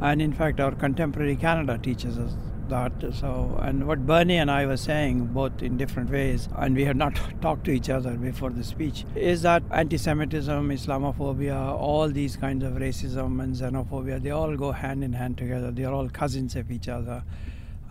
[0.00, 2.34] and in fact, our contemporary Canada teaches us
[2.72, 2.92] that.
[3.14, 6.96] So, and what Bernie and I were saying, both in different ways, and we had
[6.96, 12.64] not talked to each other before the speech, is that anti-Semitism, Islamophobia, all these kinds
[12.64, 15.70] of racism and xenophobia, they all go hand in hand together.
[15.70, 17.22] They are all cousins of each other.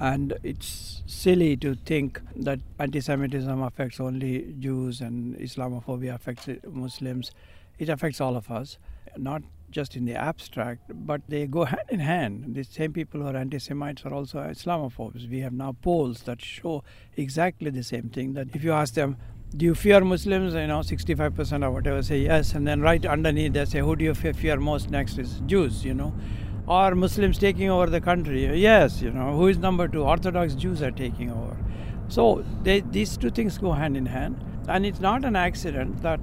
[0.02, 7.30] And it's silly to think that anti Semitism affects only Jews and Islamophobia affects Muslims.
[7.78, 8.80] It affects all of us,
[9.16, 12.56] not just in the abstract, but they go hand in hand.
[12.56, 15.30] The same people who are anti Semites are also Islamophobes.
[15.30, 16.84] We have now polls that show
[17.16, 19.18] exactly the same thing that if you ask them,
[19.56, 20.56] do you fear Muslims?
[20.56, 24.04] You know, 65% or whatever say yes, and then right underneath they say, who do
[24.06, 26.12] you fear most next is Jews, you know.
[26.72, 28.46] Are Muslims taking over the country?
[28.58, 29.36] Yes, you know.
[29.36, 30.04] Who is number two?
[30.04, 31.58] Orthodox Jews are taking over.
[32.08, 34.42] So they, these two things go hand in hand.
[34.70, 36.22] And it's not an accident that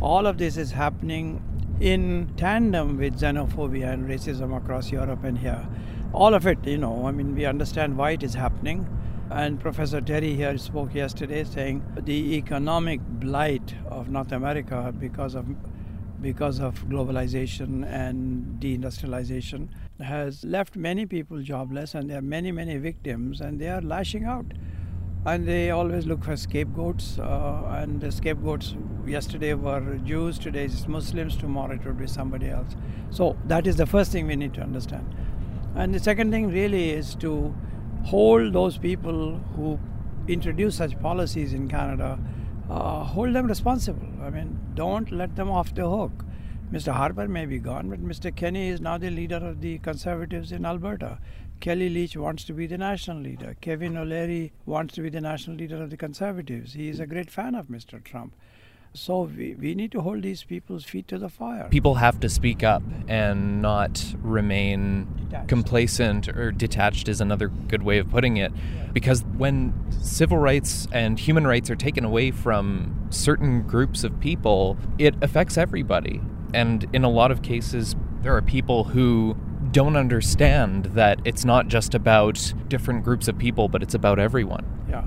[0.00, 1.42] all of this is happening
[1.80, 5.68] in tandem with xenophobia and racism across Europe and here.
[6.14, 8.88] All of it, you know, I mean, we understand why it is happening.
[9.30, 15.44] And Professor Terry here spoke yesterday saying the economic blight of North America because of
[16.20, 19.68] because of globalization and deindustrialization
[20.00, 24.24] has left many people jobless and there are many many victims and they are lashing
[24.24, 24.46] out.
[25.26, 28.74] And they always look for scapegoats uh, and the scapegoats
[29.06, 32.74] yesterday were jews today it's muslims tomorrow it would be somebody else.
[33.10, 35.14] So that is the first thing we need to understand.
[35.74, 37.54] And the second thing really is to
[38.04, 39.78] hold those people who
[40.26, 42.18] introduce such policies in canada
[42.70, 44.08] uh, hold them responsible.
[44.22, 46.24] I mean, don't let them off the hook.
[46.72, 46.92] Mr.
[46.92, 48.34] Harper may be gone, but Mr.
[48.34, 51.18] Kenney is now the leader of the Conservatives in Alberta.
[51.58, 53.56] Kellie Leitch wants to be the national leader.
[53.60, 56.74] Kevin O'Leary wants to be the national leader of the Conservatives.
[56.74, 58.02] He is a great fan of Mr.
[58.02, 58.34] Trump.
[58.92, 61.68] So we, we need to hold these people's feet to the fire.
[61.70, 65.48] People have to speak up and not remain Detached.
[65.48, 68.52] complacent or detached is another good way of putting it.
[68.92, 69.72] Because when
[70.02, 75.56] civil rights and human rights are taken away from certain groups of people, it affects
[75.56, 76.20] everybody.
[76.52, 79.36] And in a lot of cases, there are people who
[79.70, 84.66] don't understand that it's not just about different groups of people, but it's about everyone.
[84.88, 85.04] Yeah.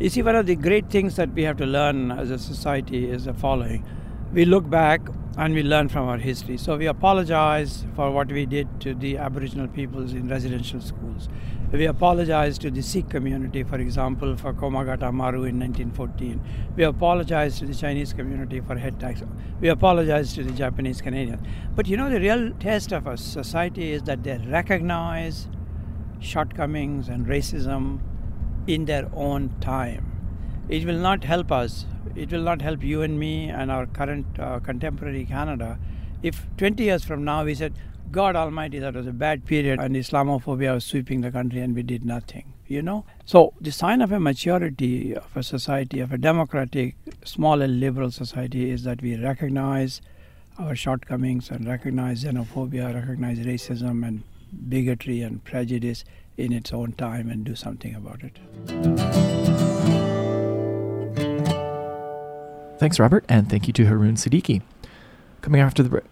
[0.00, 3.08] You see, one of the great things that we have to learn as a society
[3.08, 3.86] is the following.
[4.32, 5.00] We look back
[5.38, 6.56] and we learn from our history.
[6.56, 11.28] So we apologize for what we did to the Aboriginal peoples in residential schools.
[11.70, 16.40] We apologize to the Sikh community, for example, for Komagata Maru in 1914.
[16.74, 19.22] We apologize to the Chinese community for head tax.
[19.60, 21.46] We apologize to the Japanese Canadians.
[21.76, 25.46] But you know, the real test of a society is that they recognize
[26.18, 28.00] shortcomings and racism
[28.66, 30.10] in their own time.
[30.68, 31.86] It will not help us.
[32.14, 35.78] It will not help you and me and our current uh, contemporary Canada
[36.24, 37.74] if 20 years from now we said,
[38.10, 41.82] God Almighty, that was a bad period, and Islamophobia was sweeping the country, and we
[41.82, 42.54] did nothing.
[42.66, 47.60] You know, so the sign of a maturity of a society, of a democratic, small
[47.60, 50.00] and liberal society, is that we recognize
[50.58, 54.22] our shortcomings and recognize xenophobia, recognize racism and
[54.70, 56.04] bigotry and prejudice
[56.36, 58.38] in its own time, and do something about it.
[62.78, 64.62] Thanks, Robert, and thank you to Haroon Siddiqui.
[65.40, 66.04] Coming after the break,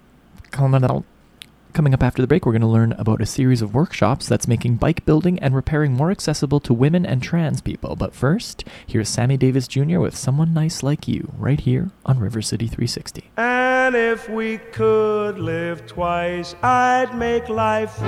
[1.72, 4.46] coming up after the break, we're going to learn about a series of workshops that's
[4.46, 7.96] making bike building and repairing more accessible to women and trans people.
[7.96, 9.98] But first, here's Sammy Davis Jr.
[9.98, 13.30] with "Someone Nice Like You" right here on River City 360.
[13.36, 17.98] And if we could live twice, I'd make life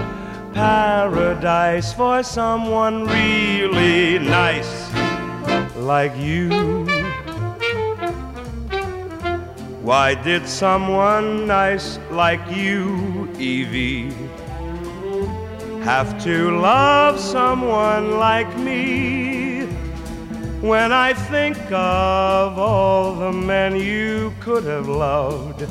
[0.52, 4.92] paradise for someone really nice
[5.76, 6.84] like you.
[9.84, 14.10] Why did someone nice like you, Evie,
[15.82, 19.66] have to love someone like me?
[20.60, 25.66] When I think of all the men you could have loved,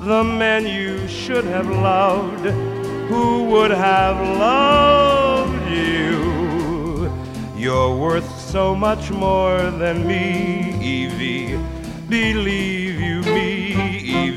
[0.00, 2.46] the men you should have loved,
[3.08, 7.12] who would have loved you?
[7.56, 11.58] You're worth so much more than me, Evie.
[12.08, 12.91] Believe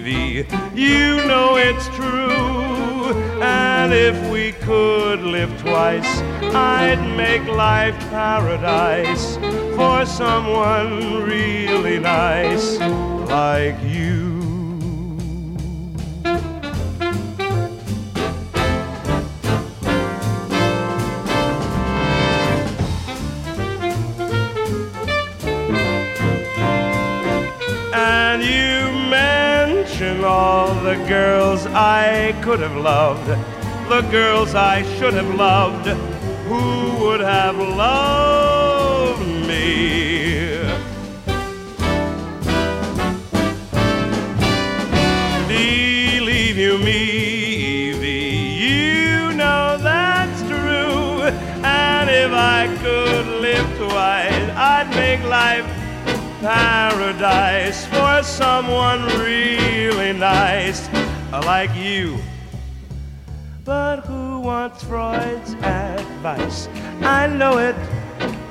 [0.07, 0.45] Evie.
[0.75, 3.11] You know it's true.
[3.41, 6.07] And if we could live twice,
[6.53, 9.37] I'd make life paradise
[9.75, 12.79] for someone really nice
[13.29, 14.24] like you.
[30.85, 33.27] The girls I could have loved,
[33.89, 35.87] the girls I should have loved,
[36.47, 40.59] who would have loved me.
[45.47, 47.01] Believe you me,
[47.89, 51.23] Evie, you know that's true.
[51.63, 55.65] And if I could live twice, I'd make life
[56.41, 60.89] paradise for someone really nice
[61.31, 62.17] like you.
[63.63, 66.67] But who wants Freud's advice?
[67.01, 67.75] I know it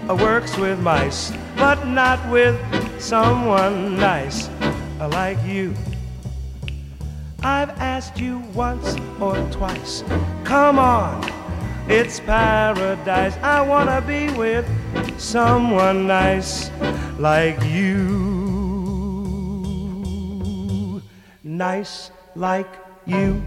[0.09, 2.59] uh, works with mice, but not with
[3.01, 4.49] someone nice
[5.01, 5.75] uh, like you.
[7.43, 10.03] I've asked you once or twice.
[10.45, 11.23] Come on,
[11.89, 13.37] it's paradise.
[13.43, 14.67] I wanna be with
[15.21, 16.71] someone nice
[17.19, 18.15] like you.
[21.43, 22.69] Nice like
[23.07, 23.43] you.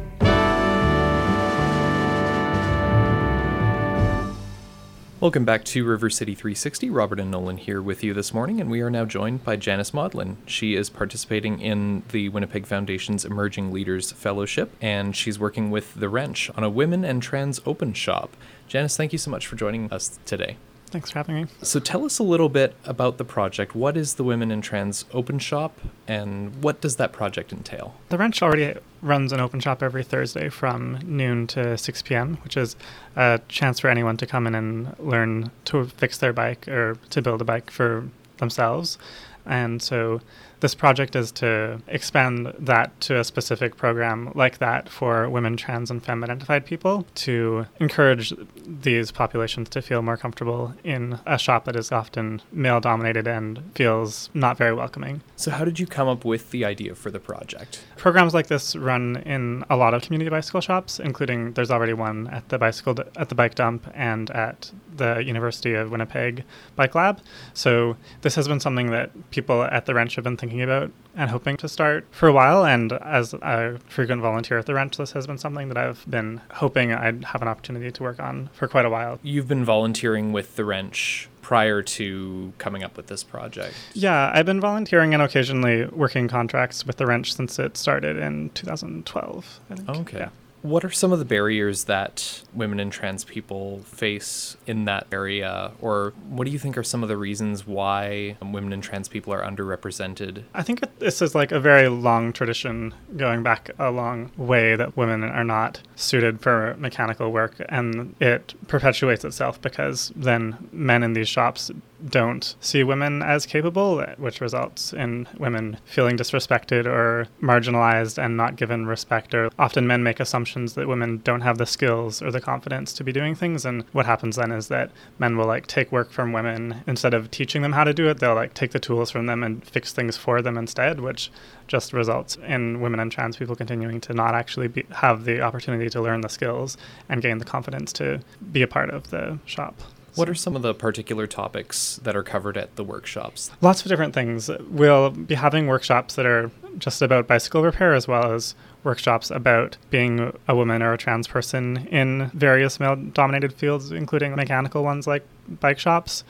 [5.20, 6.92] Welcome back to River City 360.
[6.92, 9.92] Robert and Nolan here with you this morning, and we are now joined by Janice
[9.94, 10.38] Maudlin.
[10.46, 16.08] She is participating in the Winnipeg Foundation's Emerging Leaders Fellowship, and she's working with The
[16.08, 18.38] Wrench on a women and trans open shop.
[18.68, 20.58] Janice, thank you so much for joining us today.
[20.90, 21.48] Thanks for having me.
[21.62, 23.76] So tell us a little bit about the project.
[23.76, 25.78] What is the Women in Trans Open Shop,
[26.08, 27.96] and what does that project entail?
[28.08, 32.56] The Wrench already runs an open shop every Thursday from noon to 6 p.m., which
[32.56, 32.78] is
[33.18, 37.22] a chance for anyone to come in and learn to fix their bike or to
[37.22, 38.08] build a bike for
[38.38, 38.98] themselves.
[39.46, 40.22] And so
[40.60, 45.92] this project is to expand that to a specific program like that for women, trans,
[45.92, 48.34] and femme identified people to encourage
[48.66, 53.62] these populations to feel more comfortable in a shop that is often male dominated and
[53.76, 55.22] feels not very welcoming.
[55.36, 57.84] So, how did you come up with the idea for the project?
[57.96, 62.28] Programs like this run in a lot of community bicycle shops, including there's already one
[62.28, 66.44] at the bicycle d- at the bike dump and at the University of Winnipeg
[66.76, 67.20] Bike Lab.
[67.54, 71.32] So this has been something that people at the Wrench have been thinking about and
[71.32, 72.66] hoping to start for a while.
[72.66, 76.42] And as a frequent volunteer at the Wrench, this has been something that I've been
[76.52, 79.20] hoping I'd have an opportunity to work on for quite a while.
[79.24, 83.74] You've been volunteering with the Wrench prior to coming up with this project.
[83.94, 88.50] Yeah, I've been volunteering and occasionally working contracts with the Wrench since it started in
[88.50, 89.60] 2012.
[89.70, 89.90] I think.
[89.90, 90.18] Okay.
[90.18, 90.30] Yeah.
[90.68, 95.72] What are some of the barriers that women and trans people face in that area?
[95.80, 99.34] Or what do you think are some of the reasons why women and trans people
[99.34, 100.44] are underrepresented?
[100.54, 104.98] I think this is like a very long tradition going back a long way that
[104.98, 111.14] women are not suited for mechanical work and it perpetuates itself because then men in
[111.14, 111.72] these shops
[112.06, 118.56] don't see women as capable, which results in women feeling disrespected or marginalized and not
[118.56, 119.34] given respect.
[119.34, 123.04] Or often men make assumptions that women don't have the skills or the confidence to
[123.04, 123.66] be doing things.
[123.66, 127.32] And what happens then is that men will like take work from women instead of
[127.32, 129.92] teaching them how to do it, they'll like take the tools from them and fix
[129.94, 131.32] things for them instead, which
[131.68, 135.90] just results in women and trans people continuing to not actually be, have the opportunity
[135.90, 136.78] to learn the skills
[137.10, 138.22] and gain the confidence to
[138.52, 139.82] be a part of the shop.
[140.18, 143.52] What are some of the particular topics that are covered at the workshops?
[143.62, 144.50] Lots of different things.
[144.70, 146.50] We'll be having workshops that are
[146.80, 151.28] just about bicycle repair as well as workshops about being a woman or a trans
[151.28, 155.24] person in various male dominated fields, including mechanical ones like
[155.60, 156.24] bike shops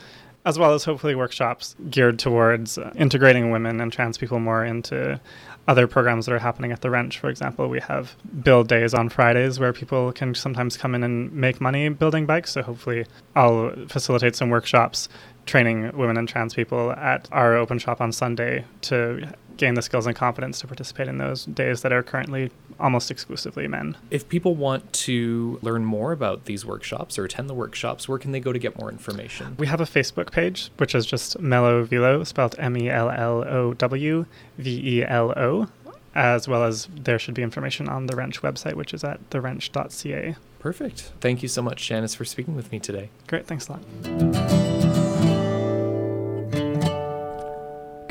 [0.46, 5.20] as well as hopefully workshops geared towards integrating women and trans people more into
[5.68, 7.20] other programs that are happening at the Wrench.
[7.20, 11.32] For example, we have build days on Fridays where people can sometimes come in and
[11.34, 12.52] make money building bikes.
[12.52, 13.06] So hopefully,
[13.36, 15.10] I'll facilitate some workshops
[15.48, 19.28] training women and trans people at our open shop on Sunday to
[19.58, 23.68] gain the skills and confidence to participate in those days that are currently almost exclusively
[23.68, 23.98] men.
[24.12, 28.32] If people want to learn more about these workshops or attend the workshops, where can
[28.32, 29.56] they go to get more information?
[29.58, 33.44] We have a Facebook page, which is just Mellow Velo, spelled M E L L
[33.48, 34.26] O W
[34.60, 35.68] V E L O,
[36.14, 40.36] as well as there should be information on the Wrench website, which is at thewrench.ca.
[40.60, 41.12] Perfect.
[41.20, 43.10] Thank you so much, Janice, for speaking with me today.
[43.26, 43.48] Great.
[43.48, 44.87] Thanks a lot.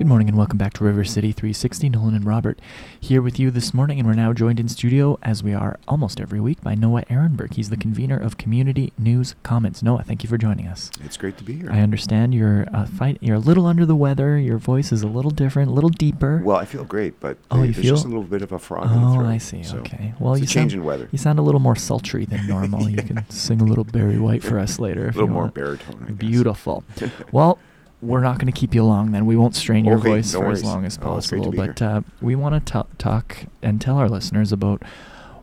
[0.07, 1.89] Good morning and welcome back to River City 360.
[1.89, 2.61] Nolan and Robert
[3.01, 6.21] here with you this morning, and we're now joined in studio, as we are almost
[6.21, 7.55] every week, by Noah Ehrenberg.
[7.55, 9.83] He's the convener of Community News Commons.
[9.83, 10.93] Noah, thank you for joining us.
[11.03, 11.73] It's great to be here.
[11.73, 13.19] I understand you're uh, fight.
[13.21, 14.39] You're a little under the weather.
[14.39, 16.41] Your voice is a little different, a little deeper.
[16.45, 18.61] Well, I feel great, but Oh, you there's feel- just a little bit of a
[18.61, 19.27] frog in the Oh, throat.
[19.27, 19.65] I see.
[19.65, 20.15] so okay.
[20.21, 21.09] Well, it's you a change sound, in weather.
[21.11, 22.89] You sound a little more sultry than normal.
[22.89, 25.07] You can sing a little Barry White for us later.
[25.07, 25.55] a if little you more want.
[25.55, 26.15] baritone.
[26.15, 26.85] Beautiful.
[27.33, 27.59] well,
[28.03, 29.27] we're not going to keep you long then.
[29.27, 30.59] We won't strain your voice no for worries.
[30.61, 31.51] as long as Oh, it's great to possible.
[31.51, 34.83] be but uh, we want to talk and tell our listeners about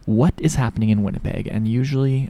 [0.05, 1.47] what is happening in Winnipeg.
[1.47, 2.29] And usually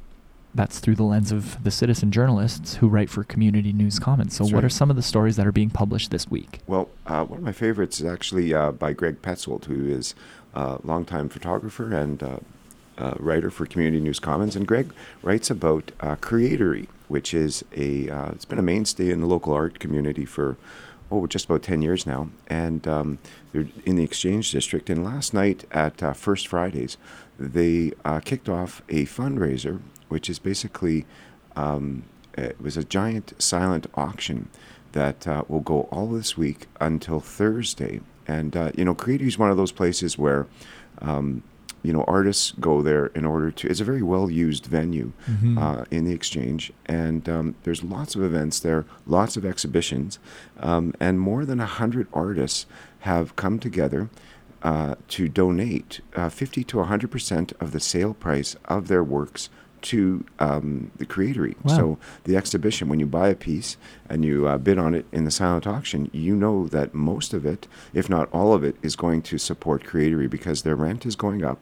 [0.55, 4.35] that's through the lens of the citizen journalists who write for Community News Commons.
[4.35, 4.65] So, That's what right.
[4.65, 6.59] are some of the stories that are being published this week?
[6.67, 10.13] Well, uh, one of my favorites is actually uh, by Greg Petzold, who is
[10.53, 12.37] a longtime photographer and uh,
[12.99, 14.55] uh, writer for Community News Commons.
[14.55, 14.91] And Greg
[15.23, 19.53] writes about uh, Cre8ery, which is a uh, it's been a mainstay in the local
[19.53, 20.57] art community for
[21.11, 22.29] oh just about 10 years now.
[22.47, 23.19] And um,
[23.51, 24.89] they're in the Exchange District.
[24.89, 26.97] And last night at uh, First Fridays,
[27.37, 31.05] they uh, kicked off a fundraiser, which is basically
[31.55, 32.03] um,
[32.35, 34.49] it was a giant silent auction
[34.93, 38.01] that uh, will go all this week until Thursday.
[38.27, 40.47] And uh, you know, Cre8ery is one of those places where
[40.99, 41.43] um,
[41.83, 43.67] you know artists go there in order to.
[43.67, 45.57] It's a very well used venue Mhm.
[45.61, 50.17] uh, in the exchange, and um, there's lots of events there, lots of exhibitions,
[50.59, 52.65] um, and more than a hundred artists
[52.99, 54.09] have come together.
[54.61, 59.49] Uh, to donate uh, 50 to 100 percent of the sale price of their works
[59.83, 61.55] to um, the Cre8ery.
[61.63, 61.77] Wow.
[61.77, 63.77] So the exhibition, when you buy a piece
[64.09, 67.45] and you uh, bid on it in the silent auction, you know that most of
[67.45, 71.15] it, if not all of it, is going to support Cre8ery because their rent is
[71.15, 71.59] going up.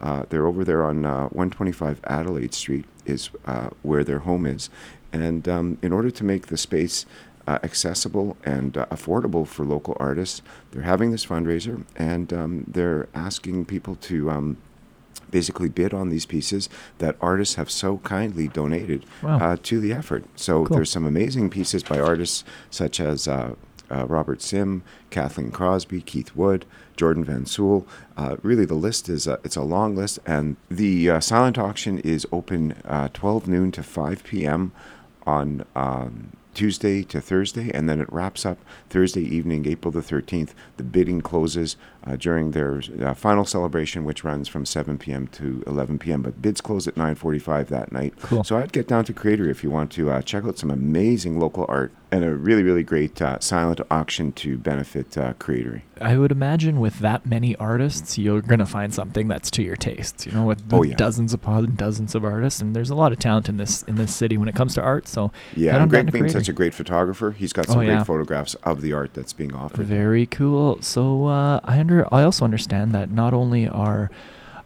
[0.00, 4.70] Uh, they're over there on uh, 125 Adelaide Street is uh, where their home is,
[5.12, 7.06] and um, in order to make the space
[7.46, 13.08] uh, accessible and uh, affordable for local artists, they're having this fundraiser and um, they're
[13.14, 14.56] asking people to.
[15.34, 16.68] Basically bid on these pieces
[16.98, 19.38] that artists have so kindly donated Wow.
[19.38, 20.24] uh, to the effort.
[20.36, 20.76] So Cool.
[20.76, 23.54] there's some amazing pieces by artists such as uh,
[23.90, 26.64] uh, Robert Sim, Kathleen Crosby, Keith Wood,
[26.96, 27.84] Jordan Van Sewell.
[28.16, 31.98] Uh, really, the list is uh, it's a long list, and the uh, silent auction
[31.98, 34.70] is open uh, 12 noon to 5 p.m.
[35.26, 35.64] on.
[35.74, 38.58] Um, Tuesday to Thursday, and then it wraps up
[38.88, 40.50] Thursday evening, April the 13th.
[40.76, 41.76] The bidding closes
[42.06, 45.26] uh, during their uh, final celebration, which runs from 7 p.m.
[45.28, 46.22] to 11 p.m.
[46.22, 48.14] But bids close at 9:45 that night.
[48.20, 48.44] Cool.
[48.44, 51.38] So I'd get down to Cre8ery if you want to uh, check out some amazing
[51.40, 55.82] local art and a really, really great uh, silent auction to benefit uh, Cre8ery.
[56.00, 60.26] I would imagine with that many artists, you're gonna find something that's to your tastes.
[60.26, 60.96] You know, with Oh, yeah.
[60.96, 64.14] dozens upon dozens of artists, and there's a lot of talent in this in this
[64.14, 65.08] city when it comes to art.
[65.08, 68.54] So Yeah, and Greg being such a great photographer, he's got Oh, some great photographs
[68.64, 69.86] of the art that's being offered.
[69.86, 70.80] Very cool.
[70.82, 74.10] So uh, I under I also understand that not only are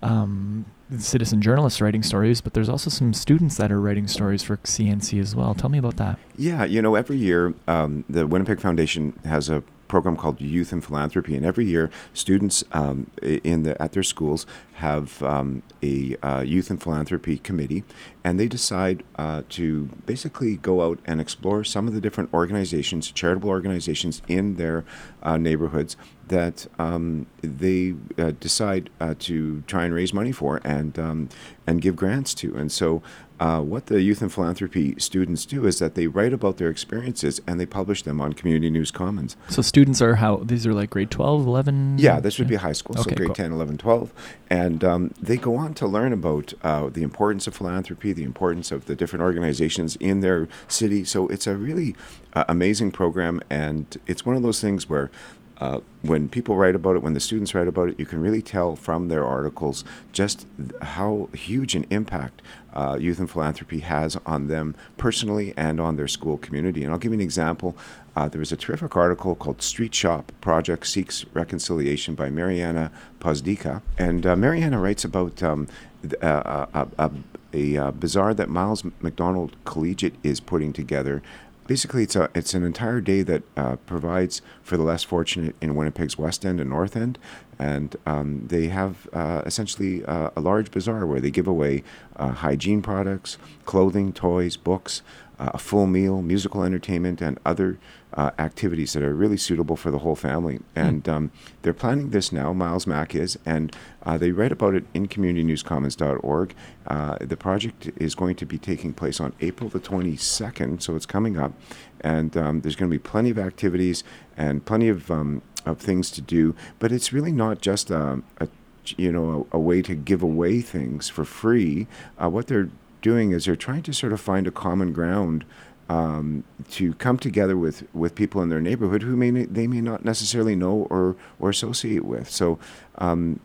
[0.02, 0.64] um,
[0.98, 5.20] citizen journalists writing stories, but there's also some students that are writing stories for CNC
[5.20, 5.54] as well.
[5.54, 6.18] Tell me about that.
[6.36, 10.84] Yeah, you know, every year um, the Winnipeg Foundation has a program called Youth and
[10.84, 16.40] Philanthropy, and every year students um, in the at their schools have um, a uh,
[16.40, 17.82] Youth and Philanthropy committee,
[18.22, 23.10] and they decide uh, to basically go out and explore some of the different organizations,
[23.10, 24.84] charitable organizations in their
[25.22, 25.96] uh, neighborhoods
[26.28, 31.28] that um, they uh, decide uh, to try and raise money for and um,
[31.66, 32.56] and give grants to.
[32.56, 33.02] And so,
[33.40, 37.40] uh, what the youth and philanthropy students do is that they write about their experiences
[37.46, 39.36] and they publish them on Community News Commons.
[39.48, 41.98] So students are how these are like grade 12, 11?
[41.98, 43.34] Yeah, this would be high school, so Okay, grade cool.
[43.34, 44.12] 10, 11, 12.
[44.50, 48.72] And um, they go on to learn about uh, the importance of philanthropy, the importance
[48.72, 51.04] of the different organizations in their city.
[51.04, 51.94] So it's a really
[52.34, 55.10] uh, amazing program, and it's one of those things where
[55.58, 58.42] uh, when people write about it, when the students write about it, you can really
[58.42, 60.46] tell from their articles just
[60.82, 62.42] how huge an impact
[62.78, 66.84] uh, youth and philanthropy has on them personally and on their school community.
[66.84, 67.76] And I'll give you an example.
[68.14, 73.82] Uh, there was a terrific article called Street Shop Project Seeks Reconciliation by Mariana Pozdika.
[73.98, 75.66] And uh, Mariana writes about um,
[76.02, 77.10] th- uh, a, a,
[77.52, 81.20] a, a bazaar that Miles Macdonell Collegiate is putting together
[81.66, 85.74] basically it's a it's an entire day that uh, provides for the less fortunate in
[85.74, 87.18] Winnipeg's West End and North End,
[87.58, 91.82] and um, they have uh, essentially uh, a large bazaar where they give away
[92.16, 95.02] uh, hygiene products, clothing, toys, books,
[95.38, 97.78] uh, a full meal, musical entertainment, and other
[98.14, 100.60] uh, activities that are really suitable for the whole family.
[100.74, 101.30] And um,
[101.62, 102.52] they're planning this now.
[102.52, 106.54] Miles Mack is, and uh, they write about it in CommunityNewsCommons.org.
[106.86, 111.06] Uh, the project is going to be taking place on April the 22nd, so it's
[111.06, 111.52] coming up.
[112.00, 114.04] And um, there's going to be plenty of activities
[114.36, 116.54] and plenty of, um, of things to do.
[116.78, 118.48] But it's really not just a, a
[118.96, 121.86] you know, a, a way to give away things for free.
[122.22, 122.70] Uh, what they're
[123.02, 125.44] doing is they're trying to sort of find a common ground
[125.90, 130.04] um, to come together with, with people in their neighborhood who may they may not
[130.04, 132.28] necessarily know or or associate with.
[132.30, 132.58] So
[132.98, 133.40] um,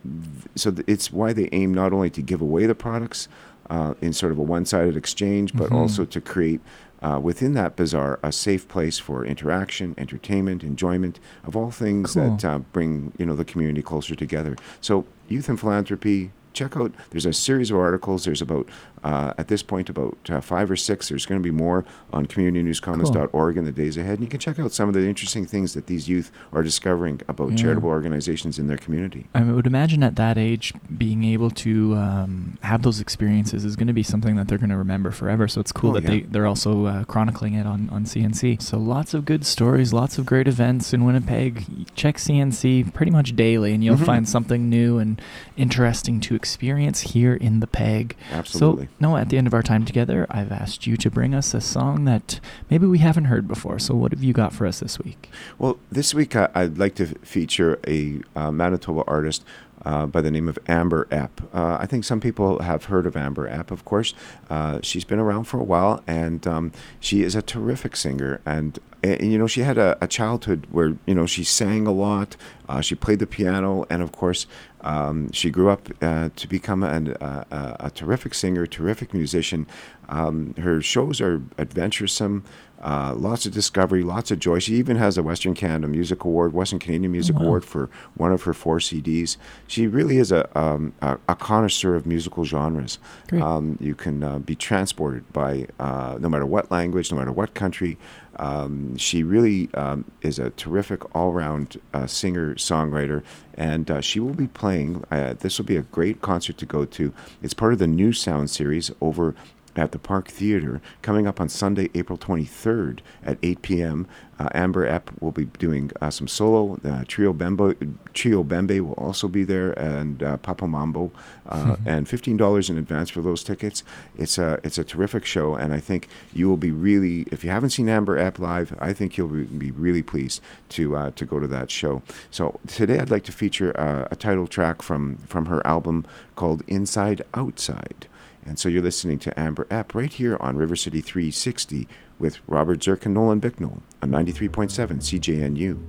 [0.56, 3.28] so th- it's why they aim not only to give away the products
[3.70, 5.76] uh, in sort of a one-sided exchange, but Mhm.
[5.76, 6.60] also to create.
[7.04, 12.38] Uh, within that bazaar, a safe place for interaction, entertainment, enjoyment of all things Cool.
[12.38, 14.56] that uh, bring you know the community closer together.
[14.82, 16.32] So, youth and philanthropy.
[16.54, 16.92] Check out.
[17.10, 18.26] There's a series of articles.
[18.26, 18.70] There's about
[19.04, 21.10] uh, at this point about uh, five or six.
[21.10, 24.60] There's going to be more on CommunityNewsCommons.org in the days ahead, and you can check
[24.60, 27.58] out some of the interesting things that these youth are discovering about Yeah.
[27.58, 29.28] charitable organizations in their community.
[29.34, 33.88] I would imagine at that age, being able to um, have those experiences is going
[33.88, 35.48] to be something that they're going to remember forever.
[35.48, 36.10] So it's cool Oh, that yeah.
[36.10, 38.62] they, they're also uh, chronicling it on, on CNC.
[38.62, 41.66] So lots of good stories, lots of great events in Winnipeg.
[41.96, 44.06] Check CNC pretty much daily, and you'll Mhm.
[44.06, 45.22] find something new and
[45.58, 48.16] interesting to experience here in the PEG.
[48.32, 48.86] Absolutely.
[48.86, 51.54] So, no, at the end of our time together, I've asked you to bring us
[51.54, 52.40] a song that
[52.70, 53.80] maybe we haven't heard before.
[53.80, 55.30] So, what have you got for us this week?
[55.58, 59.44] Well, this week I, I'd like to feature a uh, Manitoba artist
[59.86, 61.30] uh, by the name of Amber Epp.
[61.54, 64.14] Uh, I think some people have heard of Amber Epp, of course.
[64.50, 68.42] Uh, she's been around for a while, and um, she is a terrific singer.
[68.46, 71.92] And, and you know, she had a, a childhood where you know she sang a
[71.92, 72.36] lot.
[72.68, 74.48] Uh, she played the piano, and of course,
[74.82, 79.66] um, she grew up uh, to become an, uh, a, terrific singer, terrific musician.
[80.10, 82.44] Um, her shows are adventuresome.
[82.84, 84.60] Uh, lots of discovery, lots of joy.
[84.60, 87.46] She even has a Western Canada Music Award, Western Canadian Music wow.
[87.46, 89.38] Award for one of her four CDs.
[89.68, 93.00] She really is a, um, a, a connoisseur of musical genres.
[93.32, 97.54] Um, you can uh, be transported by uh, no matter what language, no matter what
[97.54, 97.98] country.
[98.38, 103.24] Um, she really um, is a terrific all-round uh, singer songwriter,
[103.56, 105.04] and uh, she will be playing.
[105.12, 107.14] Uh, this will be a great concert to go to.
[107.42, 109.36] It's part of the New Sound series over
[109.76, 114.08] at the Park Theater coming up on Sunday, April 23rd at 8 p.m.
[114.40, 116.80] Uh, Amber Epp will be doing uh, some solo.
[116.84, 117.74] Uh, Trio Bembo,
[118.14, 121.12] Trio Bembe will also be there, and uh, Papa Mambo,
[121.48, 123.84] uh, and fifteen dollars in advance for those tickets.
[124.18, 127.28] It's a it's a terrific show, and I think you will be really.
[127.32, 131.12] If you haven't seen Amber Epp live, I think you'll be really pleased to uh,
[131.12, 132.02] to go to that show.
[132.32, 136.06] So today, I'd like to feature uh, a title track from from her album
[136.36, 138.08] called Inside Outside.
[138.46, 141.88] And so you're listening to Amber Epp right here on River City 360
[142.20, 145.80] with Robert Zirk and Nolan Bicknell on 93.7 CJNU.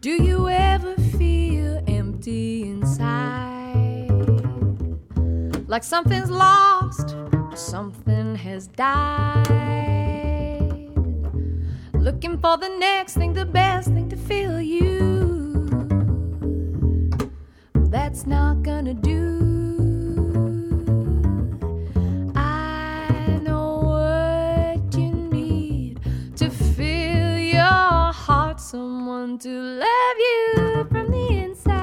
[0.00, 4.10] Do you ever feel empty inside?
[5.66, 7.16] Like something's lost,
[7.54, 9.46] something has died.
[11.94, 15.66] Looking for the next thing, the best thing to fill you.
[17.74, 19.25] That's not gonna do.
[29.36, 29.36] What to fill your heart.
[29.36, 31.76] Someone want to love you from the inside.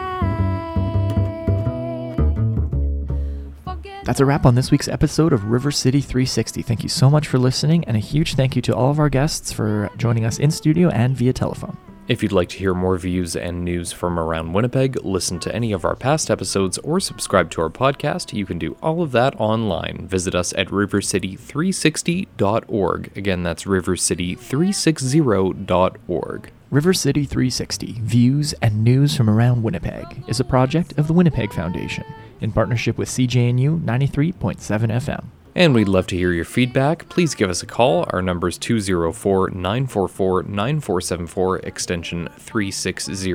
[3.64, 6.62] Forget That's a wrap on this week's episode of River City 360.
[6.64, 9.10] Thank you so much for listening, and a huge thank you to all of our
[9.10, 11.78] guests for joining us in studio and via telephone.
[12.06, 15.72] If you'd like to hear more views and news from around Winnipeg, listen to any
[15.72, 19.40] of our past episodes, or subscribe to our podcast, you can do all of that
[19.40, 20.06] online.
[20.10, 23.18] Visit us at rivercity360.org.
[23.18, 26.52] Again, that's rivercity360.org.
[26.74, 31.54] River City 360 Views and News from Around Winnipeg is a project of the Winnipeg
[31.54, 32.04] Foundation
[32.42, 34.58] in partnership with CJNU 93.7
[34.90, 35.24] FM.
[35.56, 37.08] And we'd love to hear your feedback.
[37.10, 38.08] Please give us a call.
[38.10, 43.34] Our number is 204 944 9474, extension 360,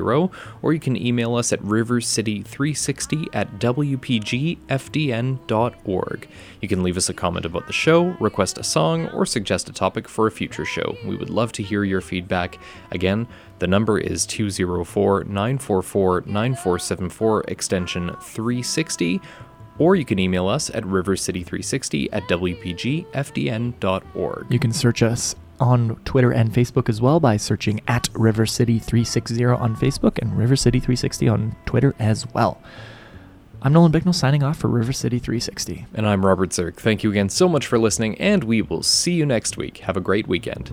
[0.61, 4.57] or you can email us at rivercity360 at wpgfdn.org.
[6.61, 9.73] You can leave us a comment about the show, request a song, or suggest a
[9.73, 10.97] topic for a future show.
[11.05, 12.59] We would love to hear your feedback.
[12.91, 19.21] Again, the number is 204 944 9474, extension 360
[19.79, 23.05] or you can email us at rivercity360 at wpgfdn.org.
[24.49, 28.77] You can search us on Twitter and Facebook as well by searching at River City
[28.79, 32.61] 360 on Facebook and River City 360 on Twitter as well.
[33.61, 35.87] I'm Nolan Bicknell signing off for River City 360.
[35.93, 36.77] And I'm Robert Zirk.
[36.77, 39.79] Thank you again so much for listening, and we will see you next week.
[39.79, 40.69] Have a great weekend.